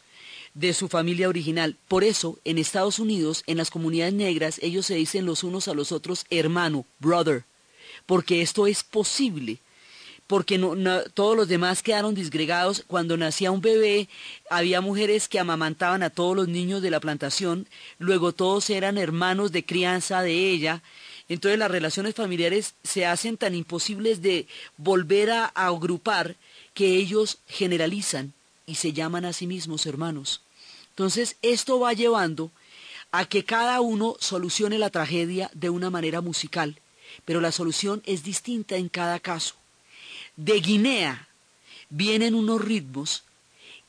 de 0.53 0.73
su 0.73 0.87
familia 0.87 1.29
original. 1.29 1.77
Por 1.87 2.03
eso, 2.03 2.39
en 2.43 2.57
Estados 2.57 2.97
Unidos, 2.99 3.43
en 3.45 3.57
las 3.57 3.69
comunidades 3.69 4.13
negras, 4.13 4.59
ellos 4.63 4.87
se 4.87 4.95
dicen 4.95 5.25
los 5.25 5.43
unos 5.43 5.67
a 5.67 5.73
los 5.73 5.91
otros 5.91 6.25
hermano, 6.29 6.85
brother 6.99 7.45
porque 8.09 8.41
esto 8.41 8.65
es 8.65 8.83
posible 8.83 9.59
porque 10.25 10.59
todos 11.15 11.35
los 11.35 11.47
demás 11.47 11.81
quedaron 11.81 12.13
disgregados. 12.13 12.83
Cuando 12.85 13.17
nacía 13.17 13.49
un 13.49 13.61
bebé, 13.61 14.09
había 14.51 14.79
mujeres 14.79 15.27
que 15.27 15.39
amamantaban 15.39 16.03
a 16.03 16.11
todos 16.11 16.35
los 16.35 16.47
niños 16.47 16.83
de 16.83 16.91
la 16.91 16.99
plantación, 16.99 17.67
luego 17.97 18.31
todos 18.31 18.69
eran 18.69 18.99
hermanos 18.99 19.51
de 19.51 19.65
crianza 19.65 20.21
de 20.21 20.51
ella. 20.51 20.83
Entonces 21.29 21.59
las 21.59 21.71
relaciones 21.71 22.15
familiares 22.15 22.73
se 22.83 23.05
hacen 23.05 23.37
tan 23.37 23.55
imposibles 23.55 24.21
de 24.21 24.47
volver 24.77 25.31
a 25.31 25.45
agrupar 25.45 26.35
que 26.73 26.95
ellos 26.97 27.37
generalizan 27.47 28.33
y 28.65 28.75
se 28.75 28.93
llaman 28.93 29.25
a 29.25 29.33
sí 29.33 29.47
mismos 29.47 29.85
hermanos. 29.85 30.41
Entonces 30.89 31.37
esto 31.41 31.79
va 31.79 31.93
llevando 31.93 32.51
a 33.11 33.25
que 33.25 33.45
cada 33.45 33.79
uno 33.79 34.15
solucione 34.19 34.77
la 34.77 34.89
tragedia 34.89 35.49
de 35.53 35.69
una 35.69 35.89
manera 35.89 36.21
musical 36.21 36.79
pero 37.25 37.41
la 37.41 37.51
solución 37.51 38.01
es 38.05 38.23
distinta 38.23 38.75
en 38.75 38.89
cada 38.89 39.19
caso. 39.19 39.55
De 40.35 40.59
Guinea 40.59 41.27
vienen 41.89 42.35
unos 42.35 42.61
ritmos 42.61 43.23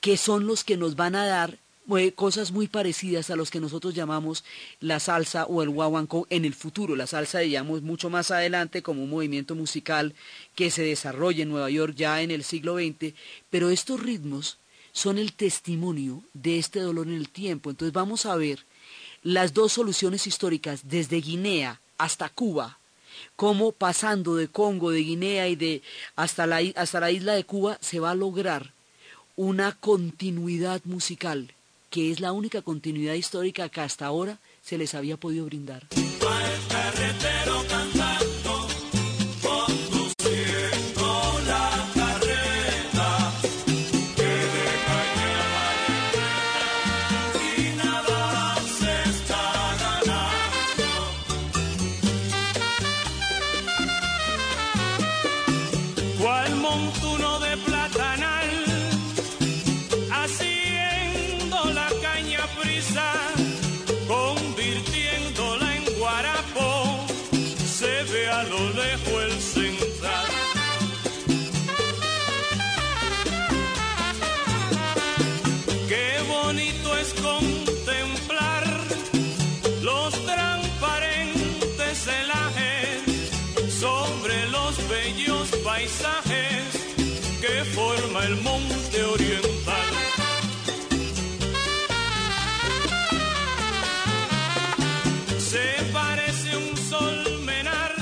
que 0.00 0.16
son 0.16 0.46
los 0.46 0.64
que 0.64 0.76
nos 0.76 0.96
van 0.96 1.14
a 1.14 1.26
dar 1.26 1.58
eh, 1.98 2.12
cosas 2.12 2.52
muy 2.52 2.68
parecidas 2.68 3.30
a 3.30 3.36
los 3.36 3.50
que 3.50 3.60
nosotros 3.60 3.94
llamamos 3.94 4.44
la 4.80 5.00
salsa 5.00 5.46
o 5.46 5.62
el 5.62 5.70
guaguancó 5.70 6.26
en 6.30 6.44
el 6.44 6.54
futuro. 6.54 6.96
La 6.96 7.06
salsa, 7.06 7.40
digamos, 7.40 7.82
mucho 7.82 8.10
más 8.10 8.30
adelante 8.30 8.82
como 8.82 9.04
un 9.04 9.10
movimiento 9.10 9.54
musical 9.54 10.14
que 10.54 10.70
se 10.70 10.82
desarrolla 10.82 11.42
en 11.42 11.50
Nueva 11.50 11.70
York 11.70 11.94
ya 11.96 12.22
en 12.22 12.30
el 12.30 12.44
siglo 12.44 12.76
XX, 12.76 13.14
pero 13.50 13.70
estos 13.70 14.00
ritmos 14.00 14.58
son 14.92 15.18
el 15.18 15.32
testimonio 15.32 16.22
de 16.34 16.58
este 16.58 16.80
dolor 16.80 17.06
en 17.06 17.14
el 17.14 17.28
tiempo. 17.28 17.70
Entonces 17.70 17.92
vamos 17.92 18.26
a 18.26 18.36
ver 18.36 18.64
las 19.22 19.54
dos 19.54 19.72
soluciones 19.72 20.26
históricas 20.26 20.80
desde 20.84 21.20
Guinea 21.20 21.80
hasta 21.98 22.28
Cuba 22.28 22.78
cómo 23.36 23.72
pasando 23.72 24.36
de 24.36 24.48
Congo, 24.48 24.90
de 24.90 25.00
Guinea 25.00 25.48
y 25.48 25.56
de 25.56 25.82
hasta 26.16 26.46
la, 26.46 26.60
hasta 26.76 27.00
la 27.00 27.10
isla 27.10 27.34
de 27.34 27.44
Cuba 27.44 27.78
se 27.80 28.00
va 28.00 28.10
a 28.10 28.14
lograr 28.14 28.72
una 29.36 29.72
continuidad 29.72 30.82
musical, 30.84 31.54
que 31.90 32.10
es 32.10 32.20
la 32.20 32.32
única 32.32 32.62
continuidad 32.62 33.14
histórica 33.14 33.68
que 33.68 33.80
hasta 33.80 34.06
ahora 34.06 34.38
se 34.62 34.78
les 34.78 34.94
había 34.94 35.16
podido 35.16 35.44
brindar. 35.44 35.88
el 88.22 88.40
monte 88.42 89.02
oriental. 89.02 89.90
Se 95.38 95.92
parece 95.92 96.56
un 96.56 96.76
sol 96.76 97.42
menar. 97.44 97.94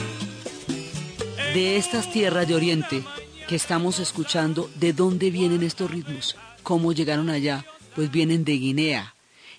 De 1.54 1.76
estas 1.76 2.12
tierras 2.12 2.46
de 2.46 2.54
Oriente 2.54 3.04
que 3.48 3.56
estamos 3.56 3.98
escuchando, 3.98 4.70
¿de 4.74 4.92
dónde 4.92 5.30
vienen 5.30 5.62
estos 5.62 5.90
ritmos? 5.90 6.36
¿Cómo 6.62 6.92
llegaron 6.92 7.30
allá? 7.30 7.64
Pues 7.94 8.10
vienen 8.10 8.44
de 8.44 8.52
Guinea. 8.52 9.14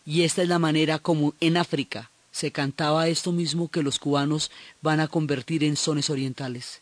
Y 0.06 0.24
esta 0.24 0.42
es 0.42 0.48
la 0.48 0.60
manera 0.60 1.00
como 1.00 1.34
en 1.40 1.58
África 1.58 2.12
se 2.32 2.52
cantaba 2.52 3.10
esto 3.10 3.34
mismo 3.34 3.68
que 3.68 3.84
los 3.84 4.00
cubanos 4.00 4.50
van 4.82 5.02
a 5.02 5.10
convertir 5.10 5.64
en 5.64 5.76
sones 5.76 6.10
orientales. 6.10 6.82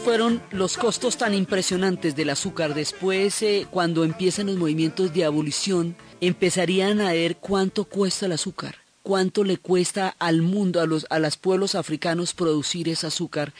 Fueron 0.00 0.42
los 0.50 0.78
costos 0.78 1.18
tan 1.18 1.34
impresionantes 1.34 2.16
del 2.16 2.30
azúcar. 2.30 2.74
Después, 2.74 3.42
eh, 3.42 3.66
cuando 3.70 4.04
empiezan 4.04 4.46
los 4.46 4.56
movimientos 4.56 5.12
de 5.12 5.24
abolición, 5.24 5.96
empezarían 6.20 7.00
a 7.00 7.12
ver 7.12 7.36
cuánto 7.36 7.84
cuesta 7.84 8.26
el 8.26 8.32
azúcar, 8.32 8.76
cuánto 9.02 9.44
le 9.44 9.58
cuesta 9.58 10.16
al 10.18 10.40
mundo, 10.42 10.80
a 10.80 10.86
los, 10.86 11.06
a 11.10 11.18
los 11.18 11.36
pueblos 11.36 11.74
africanos 11.74 12.32
producir 12.32 12.88
ese 12.88 13.06
azúcar. 13.06 13.52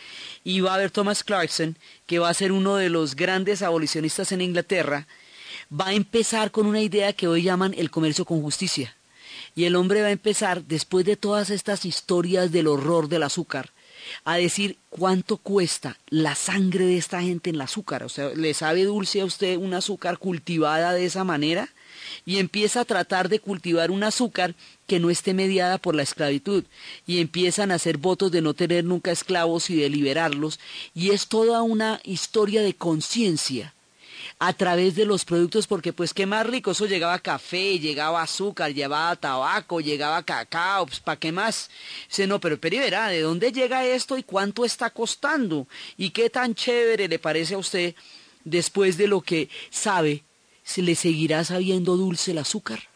Y 0.43 0.61
va 0.61 0.73
a 0.73 0.75
haber 0.77 0.91
Thomas 0.91 1.23
Clarkson, 1.23 1.77
que 2.07 2.19
va 2.19 2.31
a 2.31 2.35
ser 2.35 2.51
uno 2.51 2.77
de 2.77 2.89
los 2.89 3.15
grandes 3.15 3.63
abolicionistas 3.63 4.33
en 4.33 4.41
Inglaterra, 4.41 5.07
va 5.71 5.89
a 5.89 5.95
empezar 5.95 6.51
con 6.51 6.67
una 6.67 6.81
idea 6.81 7.13
que 7.13 7.29
hoy 7.29 7.43
llaman 7.43 7.75
el 7.77 7.91
comercio 7.91 8.25
con 8.25 8.41
justicia. 8.43 8.97
Y 9.55 9.65
el 9.65 9.77
hombre 9.77 10.01
va 10.01 10.09
a 10.09 10.13
empezar, 10.13 10.65
después 10.65 11.05
de 11.05 11.17
todas 11.17 11.51
estas 11.51 11.85
historias 11.85 12.51
del 12.53 12.69
horror 12.69 13.09
del 13.09 13.23
azúcar, 13.23 13.71
a 14.25 14.37
decir 14.37 14.77
cuánto 14.91 15.37
cuesta 15.37 15.99
la 16.09 16.35
sangre 16.35 16.87
de 16.87 16.99
esta 16.99 17.23
gente 17.23 17.51
en 17.51 17.57
el 17.57 17.63
azúcar. 17.63 18.03
O 18.03 18.09
sea, 18.09 18.31
¿le 18.31 18.55
sabe 18.55 18.85
dulce 18.85 19.21
a 19.21 19.25
usted 19.25 19.57
un 19.57 19.75
azúcar 19.75 20.19
cultivada 20.19 20.93
de 20.93 21.05
esa 21.05 21.25
manera? 21.25 21.69
Y 22.25 22.39
empieza 22.39 22.81
a 22.81 22.85
tratar 22.85 23.29
de 23.29 23.41
cultivar 23.41 23.91
un 23.91 24.03
azúcar 24.05 24.55
que 24.87 25.01
no 25.01 25.11
esté 25.11 25.35
mediada 25.35 25.79
por 25.79 25.95
la 25.95 26.03
esclavitud. 26.03 26.65
Y 27.07 27.21
empiezan 27.21 27.71
a 27.71 27.77
hacer 27.77 27.99
votos 27.99 28.31
de 28.33 28.43
no 28.43 28.55
tener 28.55 28.85
nunca 28.85 29.11
esclavos 29.11 29.71
y 29.71 29.77
de 29.77 29.89
liberarlos. 29.89 30.61
Y 30.95 31.11
es 31.11 31.29
toda 31.29 31.63
una 31.63 32.01
historia 32.05 32.63
de 32.63 32.75
conciencia 32.75 33.75
a 34.45 34.53
través 34.55 34.97
de 34.97 35.05
los 35.05 35.25
productos, 35.25 35.69
porque 35.69 35.93
pues 35.93 36.13
qué 36.13 36.27
más 36.27 36.45
rico, 36.45 36.73
eso 36.73 36.87
llegaba 36.87 37.17
café, 37.21 37.79
llegaba 37.79 38.23
azúcar, 38.23 38.75
llevaba 38.75 39.15
tabaco, 39.15 39.81
llegaba 39.81 40.25
cacao, 40.25 40.85
pues 40.87 40.99
¿para 40.99 41.17
qué 41.17 41.31
más? 41.31 41.71
Dice, 42.09 42.27
no, 42.27 42.41
pero 42.41 42.59
verá, 42.61 43.07
¿de 43.07 43.21
dónde 43.21 43.53
llega 43.53 43.87
esto 43.87 44.19
y 44.19 44.25
cuánto 44.25 44.65
está 44.65 44.91
costando? 44.91 45.69
¿Y 45.97 46.11
qué 46.11 46.29
tan 46.29 46.57
chévere 46.57 47.07
le 47.07 47.21
parece 47.21 47.55
a 47.55 47.59
usted 47.59 47.95
después 48.43 48.97
de 48.97 49.07
lo 49.07 49.21
que 49.21 49.49
sabe? 49.71 50.25
¿Se 50.65 50.83
le 50.83 50.97
seguirá 50.97 51.45
sabiendo 51.45 51.97
dulce 51.97 52.33
el 52.33 52.39
azúcar? 52.39 52.92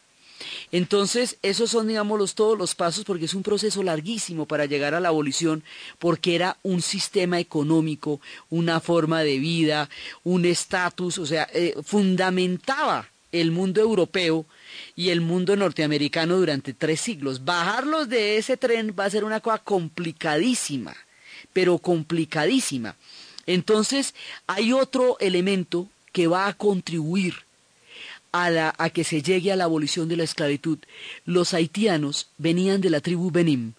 Entonces, 0.71 1.37
esos 1.41 1.71
son, 1.71 1.87
digamos, 1.87 2.35
todos 2.35 2.57
los 2.57 2.75
pasos, 2.75 3.03
porque 3.05 3.25
es 3.25 3.33
un 3.33 3.43
proceso 3.43 3.83
larguísimo 3.83 4.45
para 4.45 4.65
llegar 4.65 4.93
a 4.93 4.99
la 4.99 5.09
abolición, 5.09 5.63
porque 5.99 6.35
era 6.35 6.57
un 6.63 6.81
sistema 6.81 7.39
económico, 7.39 8.19
una 8.49 8.79
forma 8.79 9.21
de 9.21 9.39
vida, 9.39 9.89
un 10.23 10.45
estatus, 10.45 11.17
o 11.17 11.25
sea, 11.25 11.47
eh, 11.53 11.75
fundamentaba 11.83 13.09
el 13.31 13.51
mundo 13.51 13.81
europeo 13.81 14.45
y 14.95 15.09
el 15.09 15.21
mundo 15.21 15.55
norteamericano 15.55 16.37
durante 16.37 16.73
tres 16.73 17.01
siglos. 17.01 17.43
Bajarlos 17.43 18.09
de 18.09 18.37
ese 18.37 18.57
tren 18.57 18.95
va 18.97 19.05
a 19.05 19.09
ser 19.09 19.23
una 19.23 19.39
cosa 19.39 19.59
complicadísima, 19.59 20.95
pero 21.53 21.77
complicadísima. 21.77 22.95
Entonces, 23.45 24.13
hay 24.45 24.73
otro 24.73 25.17
elemento 25.19 25.89
que 26.11 26.27
va 26.27 26.47
a 26.47 26.53
contribuir 26.53 27.46
a, 28.31 28.89
que 28.89 29.03
se 29.03 29.21
llegue 29.21 29.51
a 29.51 29.55
la 29.55 29.65
abolición 29.65 30.07
de 30.09 30.17
la 30.17 30.23
esclavitud. 30.23 30.79
Los 31.25 31.53
haitianos 31.53 32.29
venían 32.37 32.81
de 32.81 32.89
la 32.89 33.01
tribu 33.01 33.31
Benim, 33.31 33.73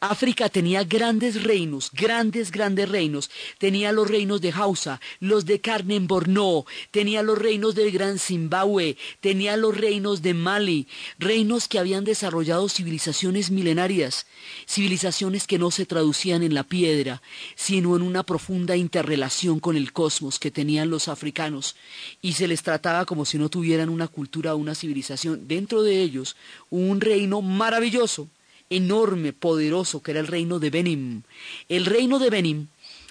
África 0.00 0.48
tenía 0.48 0.84
grandes 0.84 1.42
reinos, 1.42 1.90
grandes, 1.92 2.50
grandes 2.50 2.88
reinos. 2.88 3.30
Tenía 3.58 3.92
los 3.92 4.08
reinos 4.08 4.40
de 4.40 4.52
Hausa, 4.52 5.00
los 5.20 5.46
de 5.46 5.60
Carmen 5.60 6.06
Borno, 6.06 6.64
tenía 6.90 7.22
los 7.22 7.38
reinos 7.38 7.74
del 7.74 7.90
Gran 7.90 8.18
Zimbabue, 8.18 8.96
tenía 9.20 9.56
los 9.56 9.76
reinos 9.76 10.22
de 10.22 10.34
Mali, 10.34 10.86
reinos 11.18 11.68
que 11.68 11.78
habían 11.78 12.04
desarrollado 12.04 12.68
civilizaciones 12.68 13.50
milenarias, 13.50 14.26
civilizaciones 14.66 15.46
que 15.46 15.58
no 15.58 15.70
se 15.70 15.86
traducían 15.86 16.42
en 16.42 16.54
la 16.54 16.64
piedra, 16.64 17.22
sino 17.54 17.96
en 17.96 18.02
una 18.02 18.22
profunda 18.22 18.76
interrelación 18.76 19.60
con 19.60 19.76
el 19.76 19.92
cosmos 19.92 20.38
que 20.38 20.50
tenían 20.50 20.90
los 20.90 21.08
africanos, 21.08 21.76
y 22.20 22.32
se 22.32 22.48
les 22.48 22.62
trataba 22.62 23.04
como 23.04 23.24
si 23.24 23.38
no 23.38 23.48
tuvieran 23.48 23.88
una 23.88 24.08
cultura 24.08 24.54
o 24.54 24.58
una 24.58 24.74
civilización. 24.74 25.46
Dentro 25.48 25.82
de 25.82 26.00
ellos, 26.00 26.36
un 26.70 27.00
reino 27.00 27.42
maravilloso 27.42 28.28
enorme, 28.70 29.32
poderoso, 29.32 30.02
que 30.02 30.12
era 30.12 30.20
el 30.20 30.26
reino 30.26 30.58
de 30.58 30.70
Benim. 30.70 31.22
El 31.68 31.86
reino 31.86 32.18
de 32.18 32.30
Benim, 32.30 32.66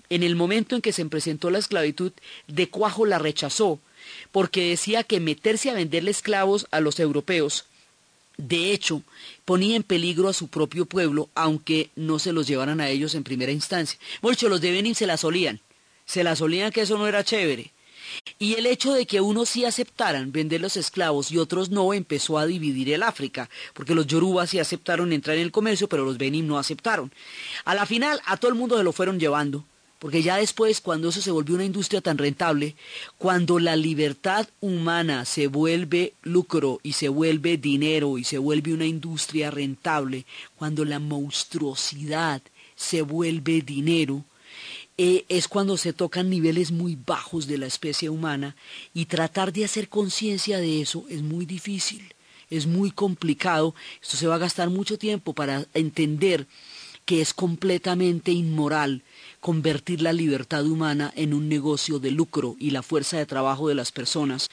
en 0.10 0.24
el 0.24 0.36
momento 0.36 0.76
en 0.76 0.82
que 0.82 0.94
se 0.94 1.06
presentó 1.06 1.50
la 1.50 1.60
esclavitud, 1.60 2.12
de 2.48 2.70
cuajo 2.70 3.06
la 3.06 3.20
rechazó, 3.20 3.80
porque 4.32 4.70
decía 4.70 5.04
que 5.04 5.20
meterse 5.20 5.70
a 5.70 5.74
venderle 5.74 6.12
esclavos 6.12 6.68
a 6.72 6.80
los 6.80 7.00
europeos, 7.00 7.66
de 8.38 8.72
hecho, 8.72 9.04
ponía 9.46 9.76
en 9.76 9.84
peligro 9.84 10.28
a 10.28 10.34
su 10.34 10.48
propio 10.48 10.86
pueblo, 10.86 11.30
aunque 11.36 11.90
no 11.96 12.18
se 12.18 12.34
los 12.34 12.48
llevaran 12.48 12.82
a 12.82 12.90
ellos 12.90 13.14
en 13.14 13.24
primera 13.24 13.52
instancia. 13.52 14.00
Muchos 14.22 14.50
los 14.50 14.60
de 14.60 14.72
Benim 14.72 14.96
se 14.96 15.06
las 15.06 15.24
olían, 15.24 15.60
se 16.06 16.24
las 16.24 16.42
olían 16.42 16.72
que 16.72 16.82
eso 16.82 16.98
no 16.98 17.08
era 17.08 17.24
chévere. 17.24 17.72
Y 18.40 18.56
el 18.56 18.66
hecho 18.66 18.94
de 18.94 19.06
que 19.06 19.22
unos 19.22 19.50
sí 19.50 19.66
aceptaran 19.66 20.32
vender 20.32 20.62
los 20.62 20.78
esclavos 20.78 21.32
y 21.32 21.38
otros 21.38 21.70
no 21.70 21.94
empezó 21.94 22.38
a 22.38 22.46
dividir 22.46 22.92
el 22.92 23.04
África, 23.04 23.50
porque 23.74 23.96
los 23.96 24.08
yorubas 24.08 24.50
sí 24.50 24.60
aceptaron 24.60 25.14
entrar 25.14 25.38
en 25.38 25.44
el 25.44 25.52
comercio, 25.52 25.88
pero 25.88 26.06
los 26.06 26.18
benim 26.18 26.48
no 26.48 26.58
aceptaron. 26.58 27.12
A 27.66 27.76
la 27.76 27.86
final 27.86 28.22
a 28.26 28.38
todo 28.38 28.50
el 28.50 28.58
mundo 28.58 28.78
se 28.78 28.84
lo 28.84 28.92
fueron 28.92 29.20
llevando, 29.20 29.64
porque 30.04 30.22
ya 30.22 30.36
después, 30.36 30.82
cuando 30.82 31.08
eso 31.08 31.22
se 31.22 31.32
volvió 31.32 31.56
una 31.56 31.64
industria 31.64 32.02
tan 32.02 32.18
rentable, 32.18 32.76
cuando 33.18 33.58
la 33.58 33.78
libertad 33.78 34.50
humana 34.60 35.24
se 35.24 35.48
vuelve 35.48 36.14
lucro 36.24 36.82
y 36.84 36.92
se 36.92 37.08
vuelve 37.08 37.56
dinero 37.56 38.18
y 38.18 38.26
se 38.26 38.38
vuelve 38.38 38.74
una 38.74 38.86
industria 38.86 39.50
rentable, 39.50 40.26
cuando 40.58 40.84
la 40.84 41.00
monstruosidad 41.00 42.42
se 42.76 43.02
vuelve 43.02 43.62
dinero, 43.62 44.26
eh, 44.98 45.26
es 45.28 45.48
cuando 45.48 45.78
se 45.78 45.94
tocan 45.94 46.30
niveles 46.30 46.72
muy 46.72 46.98
bajos 47.06 47.48
de 47.48 47.58
la 47.58 47.66
especie 47.66 48.10
humana 48.10 48.56
y 48.94 49.06
tratar 49.06 49.52
de 49.52 49.66
hacer 49.66 49.90
conciencia 49.90 50.60
de 50.60 50.82
eso 50.82 51.06
es 51.10 51.22
muy 51.22 51.46
difícil, 51.46 52.14
es 52.50 52.68
muy 52.68 52.92
complicado, 52.92 53.74
esto 54.02 54.18
se 54.18 54.28
va 54.28 54.36
a 54.36 54.40
gastar 54.40 54.70
mucho 54.70 54.98
tiempo 54.98 55.34
para 55.34 55.66
entender 55.74 56.46
que 57.06 57.22
es 57.22 57.34
completamente 57.34 58.32
inmoral 58.32 59.02
convertir 59.40 60.02
la 60.02 60.14
libertad 60.14 60.66
humana 60.66 61.12
en 61.16 61.34
un 61.34 61.50
negocio 61.50 62.00
de 62.00 62.12
lucro 62.12 62.56
y 62.60 62.70
la 62.70 62.84
fuerza 62.84 63.18
de 63.18 63.26
trabajo 63.26 63.68
de 63.68 63.76
las 63.76 63.92
personas 63.92 64.50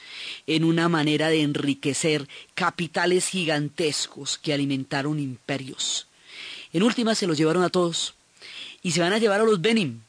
en 0.47 0.65
una 0.65 0.89
manera 0.89 1.29
de 1.29 1.43
enriquecer 1.43 2.27
capitales 2.55 3.27
gigantescos 3.27 4.37
que 4.37 4.53
alimentaron 4.53 5.19
imperios. 5.19 6.07
En 6.73 6.83
última 6.83 7.15
se 7.15 7.27
los 7.27 7.37
llevaron 7.37 7.63
a 7.63 7.69
todos 7.69 8.15
y 8.81 8.91
se 8.91 9.01
van 9.01 9.13
a 9.13 9.17
llevar 9.17 9.39
a 9.39 9.45
los 9.45 9.61
Benin, 9.61 10.01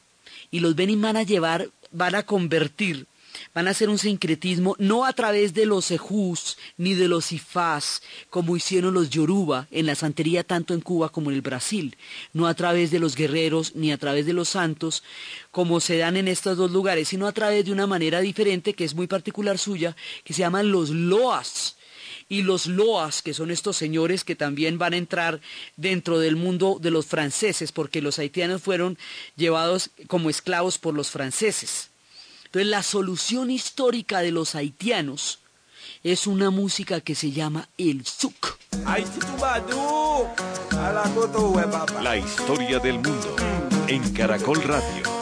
y 0.53 0.59
los 0.59 0.75
Benin 0.75 1.01
van 1.01 1.17
a 1.17 1.23
llevar 1.23 1.69
van 1.91 2.13
a 2.13 2.23
convertir 2.23 3.07
van 3.55 3.67
a 3.67 3.71
hacer 3.71 3.89
un 3.89 3.97
sincretismo 3.97 4.75
no 4.77 5.03
a 5.03 5.13
través 5.13 5.55
de 5.55 5.65
los 5.65 5.89
ejús 5.89 6.57
ni 6.77 6.93
de 6.93 7.07
los 7.07 7.31
ifás, 7.31 8.03
como 8.29 8.55
hicieron 8.55 8.93
los 8.93 9.09
yoruba 9.09 9.67
en 9.71 9.87
la 9.87 9.95
santería 9.95 10.43
tanto 10.43 10.75
en 10.75 10.81
Cuba 10.81 11.09
como 11.09 11.31
en 11.31 11.37
el 11.37 11.41
Brasil, 11.41 11.97
no 12.33 12.45
a 12.45 12.53
través 12.53 12.91
de 12.91 12.99
los 12.99 13.15
guerreros 13.15 13.75
ni 13.75 13.91
a 13.91 13.97
través 13.97 14.27
de 14.27 14.33
los 14.33 14.49
santos, 14.49 15.03
como 15.49 15.79
se 15.79 15.97
dan 15.97 16.15
en 16.15 16.27
estos 16.27 16.55
dos 16.57 16.69
lugares, 16.69 17.07
sino 17.07 17.25
a 17.25 17.31
través 17.31 17.65
de 17.65 17.71
una 17.71 17.87
manera 17.87 18.21
diferente 18.21 18.75
que 18.75 18.85
es 18.85 18.93
muy 18.93 19.07
particular 19.07 19.57
suya, 19.57 19.95
que 20.23 20.33
se 20.33 20.41
llaman 20.41 20.71
los 20.71 20.91
loas 20.91 21.77
y 22.29 22.43
los 22.43 22.67
loas, 22.67 23.21
que 23.21 23.33
son 23.33 23.51
estos 23.51 23.77
señores 23.77 24.23
que 24.23 24.35
también 24.35 24.77
van 24.77 24.93
a 24.93 24.97
entrar 24.97 25.41
dentro 25.77 26.19
del 26.19 26.35
mundo 26.35 26.77
de 26.81 26.91
los 26.91 27.05
franceses, 27.05 27.71
porque 27.71 28.01
los 28.01 28.19
haitianos 28.19 28.61
fueron 28.61 28.97
llevados 29.35 29.89
como 30.07 30.29
esclavos 30.29 30.77
por 30.77 30.93
los 30.93 31.11
franceses. 31.11 31.89
Entonces 32.45 32.69
la 32.69 32.83
solución 32.83 33.49
histórica 33.49 34.19
de 34.19 34.31
los 34.31 34.55
haitianos 34.55 35.39
es 36.03 36.27
una 36.27 36.49
música 36.49 37.01
que 37.01 37.15
se 37.15 37.31
llama 37.31 37.69
el 37.77 38.05
souk. 38.05 38.57
La 42.01 42.17
historia 42.17 42.79
del 42.79 42.95
mundo 42.95 43.35
en 43.87 44.13
Caracol 44.13 44.61
Radio. 44.63 45.12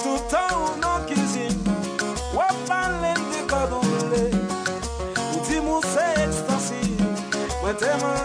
tema 7.74 8.21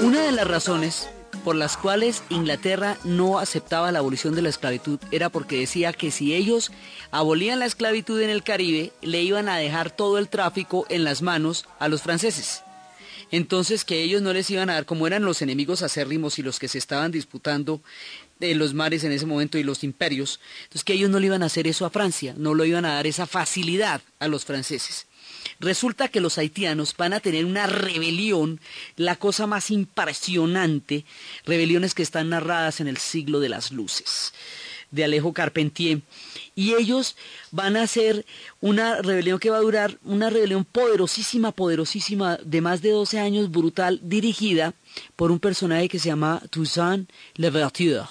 Una 0.00 0.22
de 0.22 0.32
las 0.32 0.48
razones 0.48 1.10
por 1.44 1.56
las 1.56 1.76
cuales 1.76 2.22
Inglaterra 2.30 2.96
no 3.04 3.38
aceptaba 3.38 3.92
la 3.92 3.98
abolición 3.98 4.34
de 4.34 4.40
la 4.40 4.48
esclavitud 4.48 4.98
era 5.10 5.28
porque 5.28 5.58
decía 5.58 5.92
que 5.92 6.10
si 6.10 6.34
ellos 6.34 6.72
abolían 7.10 7.58
la 7.58 7.66
esclavitud 7.66 8.22
en 8.22 8.30
el 8.30 8.42
Caribe, 8.42 8.92
le 9.02 9.20
iban 9.20 9.50
a 9.50 9.56
dejar 9.58 9.90
todo 9.90 10.16
el 10.16 10.30
tráfico 10.30 10.86
en 10.88 11.04
las 11.04 11.20
manos 11.20 11.66
a 11.78 11.88
los 11.88 12.00
franceses. 12.00 12.62
Entonces 13.32 13.84
que 13.84 14.02
ellos 14.02 14.20
no 14.20 14.32
les 14.34 14.48
iban 14.50 14.70
a 14.70 14.74
dar, 14.74 14.84
como 14.84 15.06
eran 15.06 15.24
los 15.24 15.40
enemigos 15.40 15.82
acérrimos 15.82 16.38
y 16.38 16.42
los 16.42 16.58
que 16.58 16.68
se 16.68 16.76
estaban 16.78 17.10
disputando 17.10 17.80
en 18.40 18.58
los 18.58 18.74
mares 18.74 19.04
en 19.04 19.12
ese 19.12 19.24
momento 19.24 19.56
y 19.56 19.62
los 19.62 19.82
imperios, 19.84 20.38
entonces 20.64 20.84
que 20.84 20.92
ellos 20.92 21.08
no 21.08 21.18
le 21.18 21.26
iban 21.26 21.42
a 21.42 21.46
hacer 21.46 21.66
eso 21.66 21.86
a 21.86 21.90
Francia, 21.90 22.34
no 22.36 22.54
lo 22.54 22.66
iban 22.66 22.84
a 22.84 22.94
dar 22.94 23.06
esa 23.06 23.26
facilidad 23.26 24.02
a 24.18 24.28
los 24.28 24.44
franceses. 24.44 25.06
Resulta 25.60 26.08
que 26.08 26.20
los 26.20 26.36
haitianos 26.36 26.94
van 26.96 27.14
a 27.14 27.20
tener 27.20 27.46
una 27.46 27.66
rebelión, 27.66 28.60
la 28.96 29.16
cosa 29.16 29.46
más 29.46 29.70
impresionante, 29.70 31.04
rebeliones 31.46 31.94
que 31.94 32.02
están 32.02 32.28
narradas 32.28 32.80
en 32.80 32.88
el 32.88 32.98
siglo 32.98 33.40
de 33.40 33.48
las 33.48 33.72
luces, 33.72 34.34
de 34.90 35.04
Alejo 35.04 35.32
Carpentier. 35.32 36.00
Y 36.54 36.74
ellos 36.74 37.16
van 37.50 37.76
a 37.76 37.82
hacer 37.82 38.26
una 38.60 39.00
rebelión 39.00 39.38
que 39.38 39.50
va 39.50 39.56
a 39.56 39.62
durar, 39.62 39.98
una 40.04 40.28
rebelión 40.28 40.64
poderosísima, 40.64 41.52
poderosísima, 41.52 42.38
de 42.44 42.60
más 42.60 42.82
de 42.82 42.90
12 42.90 43.18
años, 43.18 43.50
brutal, 43.50 44.00
dirigida 44.02 44.74
por 45.16 45.30
un 45.30 45.38
personaje 45.38 45.88
que 45.88 45.98
se 45.98 46.08
llama 46.08 46.42
Toussaint 46.50 47.10
Louverture. 47.36 48.04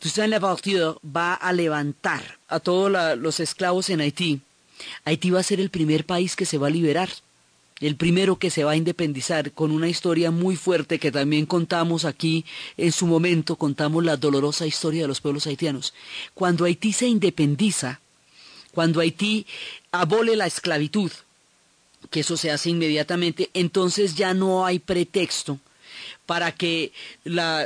Toussaint 0.00 0.32
Louverture 0.32 0.98
va 1.04 1.34
a 1.34 1.52
levantar 1.52 2.38
a 2.48 2.58
todos 2.58 2.90
los 3.18 3.40
esclavos 3.40 3.90
en 3.90 4.00
Haití 4.00 4.40
Haití 5.04 5.30
va 5.30 5.40
a 5.40 5.42
ser 5.42 5.60
el 5.60 5.70
primer 5.70 6.04
país 6.06 6.36
que 6.36 6.46
se 6.46 6.58
va 6.58 6.68
a 6.68 6.70
liberar, 6.70 7.10
el 7.80 7.96
primero 7.96 8.36
que 8.36 8.50
se 8.50 8.64
va 8.64 8.72
a 8.72 8.76
independizar, 8.76 9.52
con 9.52 9.70
una 9.70 9.88
historia 9.88 10.30
muy 10.30 10.56
fuerte 10.56 10.98
que 10.98 11.12
también 11.12 11.46
contamos 11.46 12.04
aquí 12.04 12.44
en 12.76 12.92
su 12.92 13.06
momento, 13.06 13.56
contamos 13.56 14.04
la 14.04 14.16
dolorosa 14.16 14.66
historia 14.66 15.02
de 15.02 15.08
los 15.08 15.20
pueblos 15.20 15.46
haitianos. 15.46 15.94
Cuando 16.34 16.64
Haití 16.64 16.92
se 16.92 17.06
independiza, 17.06 18.00
cuando 18.72 19.00
Haití 19.00 19.46
abole 19.92 20.36
la 20.36 20.46
esclavitud, 20.46 21.12
que 22.10 22.20
eso 22.20 22.36
se 22.36 22.50
hace 22.50 22.70
inmediatamente, 22.70 23.50
entonces 23.54 24.14
ya 24.14 24.34
no 24.34 24.66
hay 24.66 24.78
pretexto 24.78 25.58
para 26.26 26.52
que 26.52 26.92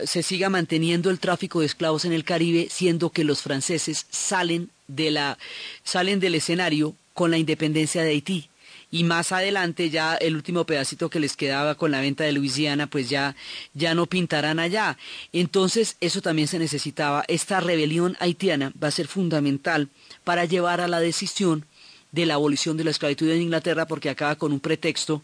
se 0.05 0.23
siga 0.23 0.49
manteniendo 0.49 1.11
el 1.11 1.19
tráfico 1.19 1.61
de 1.61 1.67
esclavos 1.67 2.05
en 2.05 2.13
el 2.13 2.25
Caribe, 2.25 2.69
siendo 2.71 3.11
que 3.11 3.25
los 3.25 3.43
franceses 3.43 4.07
salen, 4.11 4.71
de 4.89 5.11
la, 5.11 5.39
salen 5.85 6.21
del 6.21 6.35
escenario 6.35 6.95
con 7.15 7.31
la 7.31 7.39
independencia 7.39 8.03
de 8.03 8.11
Haití. 8.11 8.49
Y 8.93 9.05
más 9.05 9.33
adelante 9.33 9.89
ya 9.91 10.15
el 10.15 10.37
último 10.37 10.67
pedacito 10.67 11.09
que 11.09 11.19
les 11.19 11.35
quedaba 11.35 11.75
con 11.75 11.91
la 11.91 12.03
venta 12.03 12.25
de 12.25 12.33
Luisiana, 12.33 12.87
pues 12.87 13.09
ya, 13.09 13.35
ya 13.73 13.95
no 13.95 14.07
pintarán 14.07 14.61
allá. 14.61 14.99
Entonces 15.33 15.97
eso 16.01 16.21
también 16.21 16.47
se 16.47 16.59
necesitaba. 16.59 17.25
Esta 17.27 17.59
rebelión 17.61 18.19
haitiana 18.21 18.71
va 18.81 18.89
a 18.89 18.93
ser 18.93 19.09
fundamental 19.09 19.89
para 20.25 20.45
llevar 20.45 20.83
a 20.83 20.89
la 20.89 21.01
decisión 21.01 21.65
de 22.13 22.27
la 22.27 22.35
abolición 22.35 22.77
de 22.77 22.85
la 22.85 22.91
esclavitud 22.91 23.31
en 23.31 23.41
Inglaterra 23.41 23.87
porque 23.87 24.11
acaba 24.11 24.37
con 24.37 24.53
un 24.53 24.61
pretexto 24.61 25.23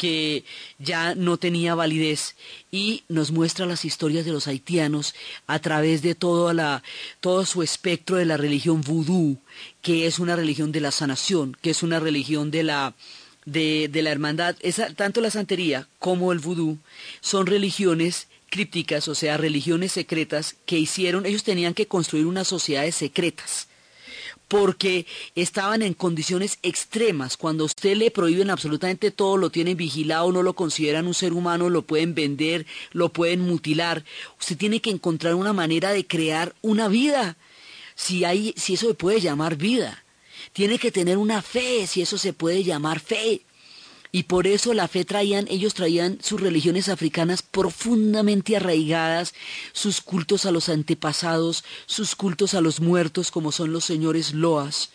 que 0.00 0.44
ya 0.78 1.14
no 1.14 1.36
tenía 1.36 1.74
validez 1.74 2.34
y 2.70 3.04
nos 3.10 3.32
muestra 3.32 3.66
las 3.66 3.84
historias 3.84 4.24
de 4.24 4.32
los 4.32 4.46
haitianos 4.46 5.14
a 5.46 5.58
través 5.58 6.00
de 6.00 6.14
todo, 6.14 6.54
la, 6.54 6.82
todo 7.20 7.44
su 7.44 7.62
espectro 7.62 8.16
de 8.16 8.24
la 8.24 8.38
religión 8.38 8.80
vudú, 8.80 9.36
que 9.82 10.06
es 10.06 10.18
una 10.18 10.36
religión 10.36 10.72
de 10.72 10.80
la 10.80 10.90
sanación, 10.90 11.54
que 11.60 11.68
es 11.68 11.82
una 11.82 12.00
religión 12.00 12.50
de 12.50 12.62
la, 12.62 12.94
de, 13.44 13.90
de 13.92 14.00
la 14.00 14.10
hermandad. 14.10 14.56
Esa, 14.60 14.94
tanto 14.94 15.20
la 15.20 15.30
santería 15.30 15.86
como 15.98 16.32
el 16.32 16.38
vudú 16.38 16.78
son 17.20 17.46
religiones 17.46 18.28
crípticas, 18.48 19.06
o 19.06 19.14
sea, 19.14 19.36
religiones 19.36 19.92
secretas 19.92 20.56
que 20.64 20.78
hicieron, 20.78 21.26
ellos 21.26 21.44
tenían 21.44 21.74
que 21.74 21.88
construir 21.88 22.24
unas 22.24 22.48
sociedades 22.48 22.94
secretas 22.94 23.68
porque 24.50 25.06
estaban 25.36 25.80
en 25.80 25.94
condiciones 25.94 26.58
extremas. 26.64 27.36
Cuando 27.36 27.64
usted 27.64 27.96
le 27.96 28.10
prohíben 28.10 28.50
absolutamente 28.50 29.12
todo, 29.12 29.36
lo 29.36 29.50
tienen 29.50 29.76
vigilado, 29.76 30.32
no 30.32 30.42
lo 30.42 30.54
consideran 30.54 31.06
un 31.06 31.14
ser 31.14 31.32
humano, 31.32 31.70
lo 31.70 31.82
pueden 31.82 32.16
vender, 32.16 32.66
lo 32.90 33.10
pueden 33.10 33.42
mutilar. 33.42 34.04
Usted 34.40 34.56
tiene 34.56 34.80
que 34.80 34.90
encontrar 34.90 35.36
una 35.36 35.52
manera 35.52 35.92
de 35.92 36.04
crear 36.04 36.52
una 36.62 36.88
vida, 36.88 37.36
si, 37.94 38.24
hay, 38.24 38.52
si 38.56 38.74
eso 38.74 38.88
se 38.88 38.94
puede 38.94 39.20
llamar 39.20 39.54
vida. 39.54 40.02
Tiene 40.52 40.80
que 40.80 40.90
tener 40.90 41.16
una 41.16 41.42
fe, 41.42 41.86
si 41.86 42.02
eso 42.02 42.18
se 42.18 42.32
puede 42.32 42.64
llamar 42.64 42.98
fe. 42.98 43.42
Y 44.12 44.24
por 44.24 44.48
eso 44.48 44.74
la 44.74 44.88
fe 44.88 45.04
traían, 45.04 45.46
ellos 45.48 45.74
traían 45.74 46.18
sus 46.20 46.40
religiones 46.40 46.88
africanas 46.88 47.42
profundamente 47.42 48.56
arraigadas, 48.56 49.34
sus 49.72 50.00
cultos 50.00 50.46
a 50.46 50.50
los 50.50 50.68
antepasados, 50.68 51.64
sus 51.86 52.16
cultos 52.16 52.54
a 52.54 52.60
los 52.60 52.80
muertos 52.80 53.30
como 53.30 53.52
son 53.52 53.72
los 53.72 53.84
señores 53.84 54.34
Loas, 54.34 54.90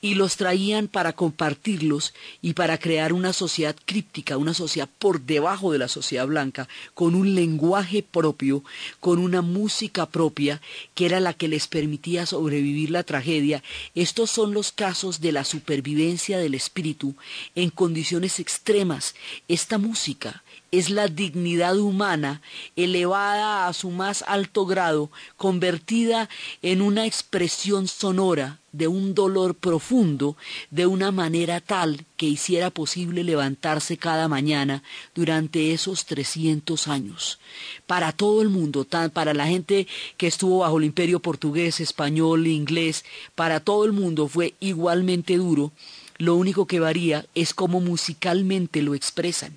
y 0.00 0.14
los 0.14 0.36
traían 0.36 0.88
para 0.88 1.12
compartirlos 1.12 2.14
y 2.42 2.52
para 2.54 2.78
crear 2.78 3.12
una 3.12 3.32
sociedad 3.32 3.76
críptica, 3.84 4.36
una 4.36 4.54
sociedad 4.54 4.88
por 4.98 5.22
debajo 5.22 5.72
de 5.72 5.78
la 5.78 5.88
sociedad 5.88 6.26
blanca, 6.26 6.68
con 6.94 7.14
un 7.14 7.34
lenguaje 7.34 8.02
propio, 8.02 8.64
con 9.00 9.18
una 9.18 9.42
música 9.42 10.06
propia, 10.06 10.60
que 10.94 11.06
era 11.06 11.20
la 11.20 11.34
que 11.34 11.48
les 11.48 11.66
permitía 11.66 12.26
sobrevivir 12.26 12.90
la 12.90 13.02
tragedia. 13.02 13.62
Estos 13.94 14.30
son 14.30 14.54
los 14.54 14.72
casos 14.72 15.20
de 15.20 15.32
la 15.32 15.44
supervivencia 15.44 16.38
del 16.38 16.54
espíritu 16.54 17.14
en 17.54 17.70
condiciones 17.70 18.40
extremas. 18.40 19.14
Esta 19.48 19.78
música 19.78 20.42
es 20.70 20.90
la 20.90 21.08
dignidad 21.08 21.78
humana 21.78 22.42
elevada 22.76 23.66
a 23.66 23.72
su 23.72 23.90
más 23.90 24.22
alto 24.26 24.66
grado, 24.66 25.10
convertida 25.36 26.28
en 26.62 26.82
una 26.82 27.06
expresión 27.06 27.88
sonora 27.88 28.58
de 28.72 28.86
un 28.86 29.14
dolor 29.14 29.54
profundo 29.54 30.36
de 30.70 30.86
una 30.86 31.10
manera 31.10 31.60
tal 31.60 32.04
que 32.16 32.26
hiciera 32.26 32.70
posible 32.70 33.24
levantarse 33.24 33.96
cada 33.96 34.28
mañana 34.28 34.82
durante 35.14 35.72
esos 35.72 36.04
300 36.04 36.86
años. 36.86 37.38
Para 37.86 38.12
todo 38.12 38.42
el 38.42 38.50
mundo, 38.50 38.86
para 39.12 39.32
la 39.32 39.46
gente 39.46 39.86
que 40.16 40.26
estuvo 40.26 40.58
bajo 40.58 40.78
el 40.78 40.84
imperio 40.84 41.20
portugués, 41.20 41.80
español, 41.80 42.46
inglés, 42.46 43.04
para 43.34 43.60
todo 43.60 43.84
el 43.84 43.92
mundo 43.92 44.28
fue 44.28 44.54
igualmente 44.60 45.38
duro. 45.38 45.72
Lo 46.18 46.34
único 46.34 46.66
que 46.66 46.80
varía 46.80 47.24
es 47.34 47.54
cómo 47.54 47.80
musicalmente 47.80 48.82
lo 48.82 48.94
expresan. 48.94 49.56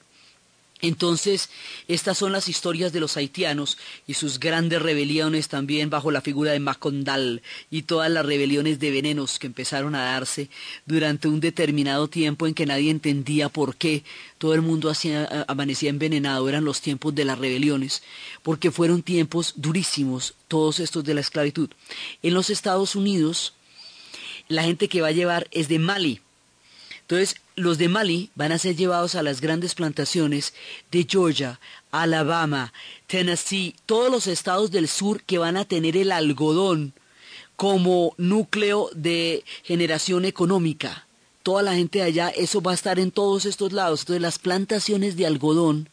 Entonces, 0.82 1.49
estas 1.88 2.17
son 2.17 2.32
las 2.32 2.49
historias 2.49 2.91
de 2.91 2.99
los 2.99 3.15
haitianos 3.15 3.77
y 4.07 4.15
sus 4.15 4.39
grandes 4.39 4.82
rebeliones 4.82 5.47
también 5.47 5.89
bajo 5.89 6.09
la 6.09 6.21
figura 6.21 6.51
de 6.51 6.59
Macondal 6.59 7.43
y 7.69 7.84
todas 7.84 8.09
las 8.09 8.25
rebeliones 8.25 8.79
de 8.79 8.89
venenos 8.89 9.38
que 9.38 9.47
empezaron 9.47 9.93
a 9.93 10.03
darse 10.05 10.49
durante 10.88 11.27
un 11.27 11.39
determinado 11.39 12.07
tiempo 12.07 12.47
en 12.47 12.55
que 12.55 12.65
nadie 12.65 12.89
entendía 12.89 13.49
por 13.49 13.75
qué 13.75 14.03
todo 14.39 14.55
el 14.55 14.61
mundo 14.61 14.91
amanecía 15.47 15.91
envenenado, 15.91 16.49
eran 16.49 16.65
los 16.65 16.82
tiempos 16.82 17.13
de 17.13 17.25
las 17.25 17.38
rebeliones, 17.38 18.01
porque 18.41 18.71
fueron 18.71 19.03
tiempos 19.03 19.53
durísimos, 19.57 20.34
todos 20.47 20.79
estos 20.79 21.03
de 21.03 21.13
la 21.13 21.21
esclavitud. 21.21 21.69
En 22.23 22.34
los 22.34 22.49
Estados 22.49 22.95
Unidos, 22.95 23.53
la 24.47 24.63
gente 24.63 24.88
que 24.88 25.01
va 25.01 25.09
a 25.09 25.11
llevar 25.11 25.47
es 25.51 25.67
de 25.67 25.77
Mali, 25.77 26.21
entonces, 27.11 27.41
los 27.62 27.78
de 27.78 27.89
Mali 27.89 28.30
van 28.36 28.51
a 28.51 28.57
ser 28.57 28.76
llevados 28.76 29.16
a 29.16 29.24
las 29.24 29.41
grandes 29.41 29.76
plantaciones 29.76 30.53
de 30.91 31.05
Georgia, 31.09 31.59
Alabama, 31.91 32.74
Tennessee, 33.07 33.76
todos 33.86 34.12
los 34.12 34.28
estados 34.28 34.72
del 34.72 34.88
sur 34.88 35.22
que 35.24 35.38
van 35.38 35.57
a 35.57 35.66
tener 35.66 35.95
el 35.95 36.12
algodón 36.12 36.93
como 37.55 38.16
núcleo 38.18 38.89
de 38.93 39.43
generación 39.64 40.26
económica. 40.26 41.05
Toda 41.43 41.64
la 41.64 41.76
gente 41.76 41.99
de 41.99 42.05
allá, 42.05 42.30
eso 42.30 42.62
va 42.62 42.72
a 42.72 42.76
estar 42.76 42.99
en 42.99 43.12
todos 43.12 43.45
estos 43.45 43.72
lados. 43.72 44.01
Entonces 44.01 44.22
las 44.22 44.39
plantaciones 44.39 45.16
de 45.16 45.26
algodón 45.26 45.89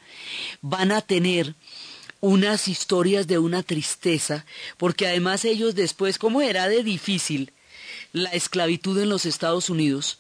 van 0.61 0.93
a 0.93 1.01
tener 1.01 1.55
unas 2.21 2.69
historias 2.69 3.27
de 3.27 3.39
una 3.39 3.63
tristeza, 3.63 4.45
porque 4.77 5.07
además 5.07 5.45
ellos 5.45 5.75
después, 5.75 6.19
como 6.19 6.43
era 6.43 6.69
de 6.69 6.83
difícil 6.83 7.53
la 8.13 8.31
esclavitud 8.31 8.99
en 8.99 9.09
los 9.09 9.27
Estados 9.27 9.71
Unidos, 9.71 10.19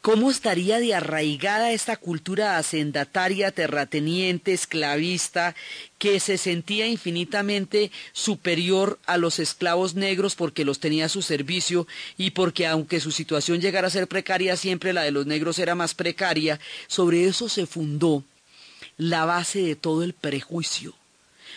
¿Cómo 0.00 0.30
estaría 0.30 0.78
de 0.78 0.94
arraigada 0.94 1.72
esta 1.72 1.96
cultura 1.96 2.56
hacendataria, 2.56 3.50
terrateniente, 3.50 4.52
esclavista, 4.52 5.54
que 5.98 6.20
se 6.20 6.38
sentía 6.38 6.86
infinitamente 6.86 7.90
superior 8.12 8.98
a 9.06 9.16
los 9.16 9.38
esclavos 9.38 9.94
negros 9.94 10.34
porque 10.34 10.64
los 10.64 10.78
tenía 10.78 11.06
a 11.06 11.08
su 11.08 11.22
servicio 11.22 11.86
y 12.16 12.30
porque 12.30 12.66
aunque 12.66 13.00
su 13.00 13.10
situación 13.10 13.60
llegara 13.60 13.88
a 13.88 13.90
ser 13.90 14.06
precaria, 14.06 14.56
siempre 14.56 14.92
la 14.92 15.02
de 15.02 15.10
los 15.10 15.26
negros 15.26 15.58
era 15.58 15.74
más 15.74 15.94
precaria? 15.94 16.60
Sobre 16.86 17.26
eso 17.26 17.48
se 17.48 17.66
fundó 17.66 18.24
la 18.96 19.24
base 19.24 19.60
de 19.62 19.76
todo 19.76 20.02
el 20.02 20.12
prejuicio 20.12 20.94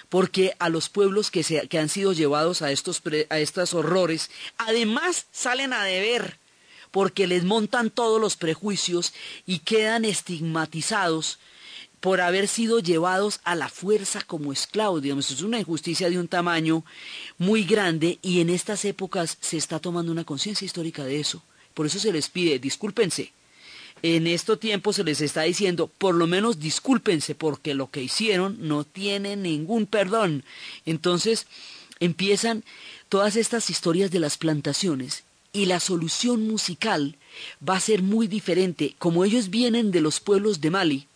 porque 0.10 0.54
a 0.60 0.68
los 0.68 0.90
pueblos 0.90 1.32
que, 1.32 1.42
se, 1.42 1.70
que 1.70 1.80
han 1.80 1.88
sido 1.88 2.12
llevados 2.12 2.62
a 2.62 2.72
estos, 2.72 3.02
a 3.30 3.40
estos 3.40 3.74
horrores, 3.74 4.30
además 4.58 5.26
salen 5.32 5.72
a 5.72 5.86
deber 5.86 6.41
porque 6.92 7.26
les 7.28 7.44
montan 7.44 7.90
todos 7.90 8.22
los 8.22 8.36
prejuicios 8.36 9.14
y 9.46 9.60
quedan 9.60 10.06
estigmatizados 10.06 11.40
por 12.02 12.20
haber 12.20 12.48
sido 12.48 12.80
llevados 12.80 13.40
a 13.44 13.56
la 13.56 13.70
fuerza 13.70 14.22
como 14.22 14.52
esclavos. 14.52 15.02
Digamos, 15.02 15.32
es 15.32 15.42
una 15.42 15.60
injusticia 15.60 16.10
de 16.10 16.20
un 16.20 16.28
tamaño 16.28 16.84
muy 17.38 17.64
grande 17.64 18.20
y 18.22 18.42
en 18.42 18.50
estas 18.50 18.84
épocas 18.86 19.38
se 19.40 19.58
está 19.58 19.80
tomando 19.80 20.12
una 20.12 20.26
conciencia 20.26 20.66
histórica 20.66 21.06
de 21.06 21.20
eso. 21.20 21.44
Por 21.74 21.86
eso 21.86 22.00
se 22.00 22.12
les 22.12 22.28
pide, 22.28 22.60
discúlpense. 22.60 23.32
En 24.04 24.26
estos 24.26 24.60
tiempos 24.60 24.96
se 24.96 25.04
les 25.04 25.22
está 25.22 25.44
diciendo, 25.44 25.88
por 25.88 26.16
lo 26.16 26.26
menos 26.26 26.60
discúlpense, 26.60 27.36
porque 27.36 27.76
lo 27.76 27.92
que 27.92 28.02
hicieron 28.02 28.58
no 28.60 28.84
tiene 28.84 29.36
ningún 29.36 29.86
perdón. 29.86 30.44
Entonces 30.88 31.46
empiezan 32.00 32.64
todas 33.10 33.36
estas 33.36 33.70
historias 33.70 34.10
de 34.10 34.20
las 34.20 34.38
plantaciones 34.38 35.24
y 35.54 35.66
la 35.66 35.80
solución 35.80 36.48
musical 36.48 37.18
va 37.68 37.76
a 37.76 37.82
ser 37.82 38.02
muy 38.02 38.28
diferente. 38.28 38.96
Como 38.98 39.26
ellos 39.26 39.50
vienen 39.50 39.92
de 39.92 40.02
los 40.02 40.20
pueblos 40.20 40.62
de 40.62 40.72
Mali, 40.72 41.08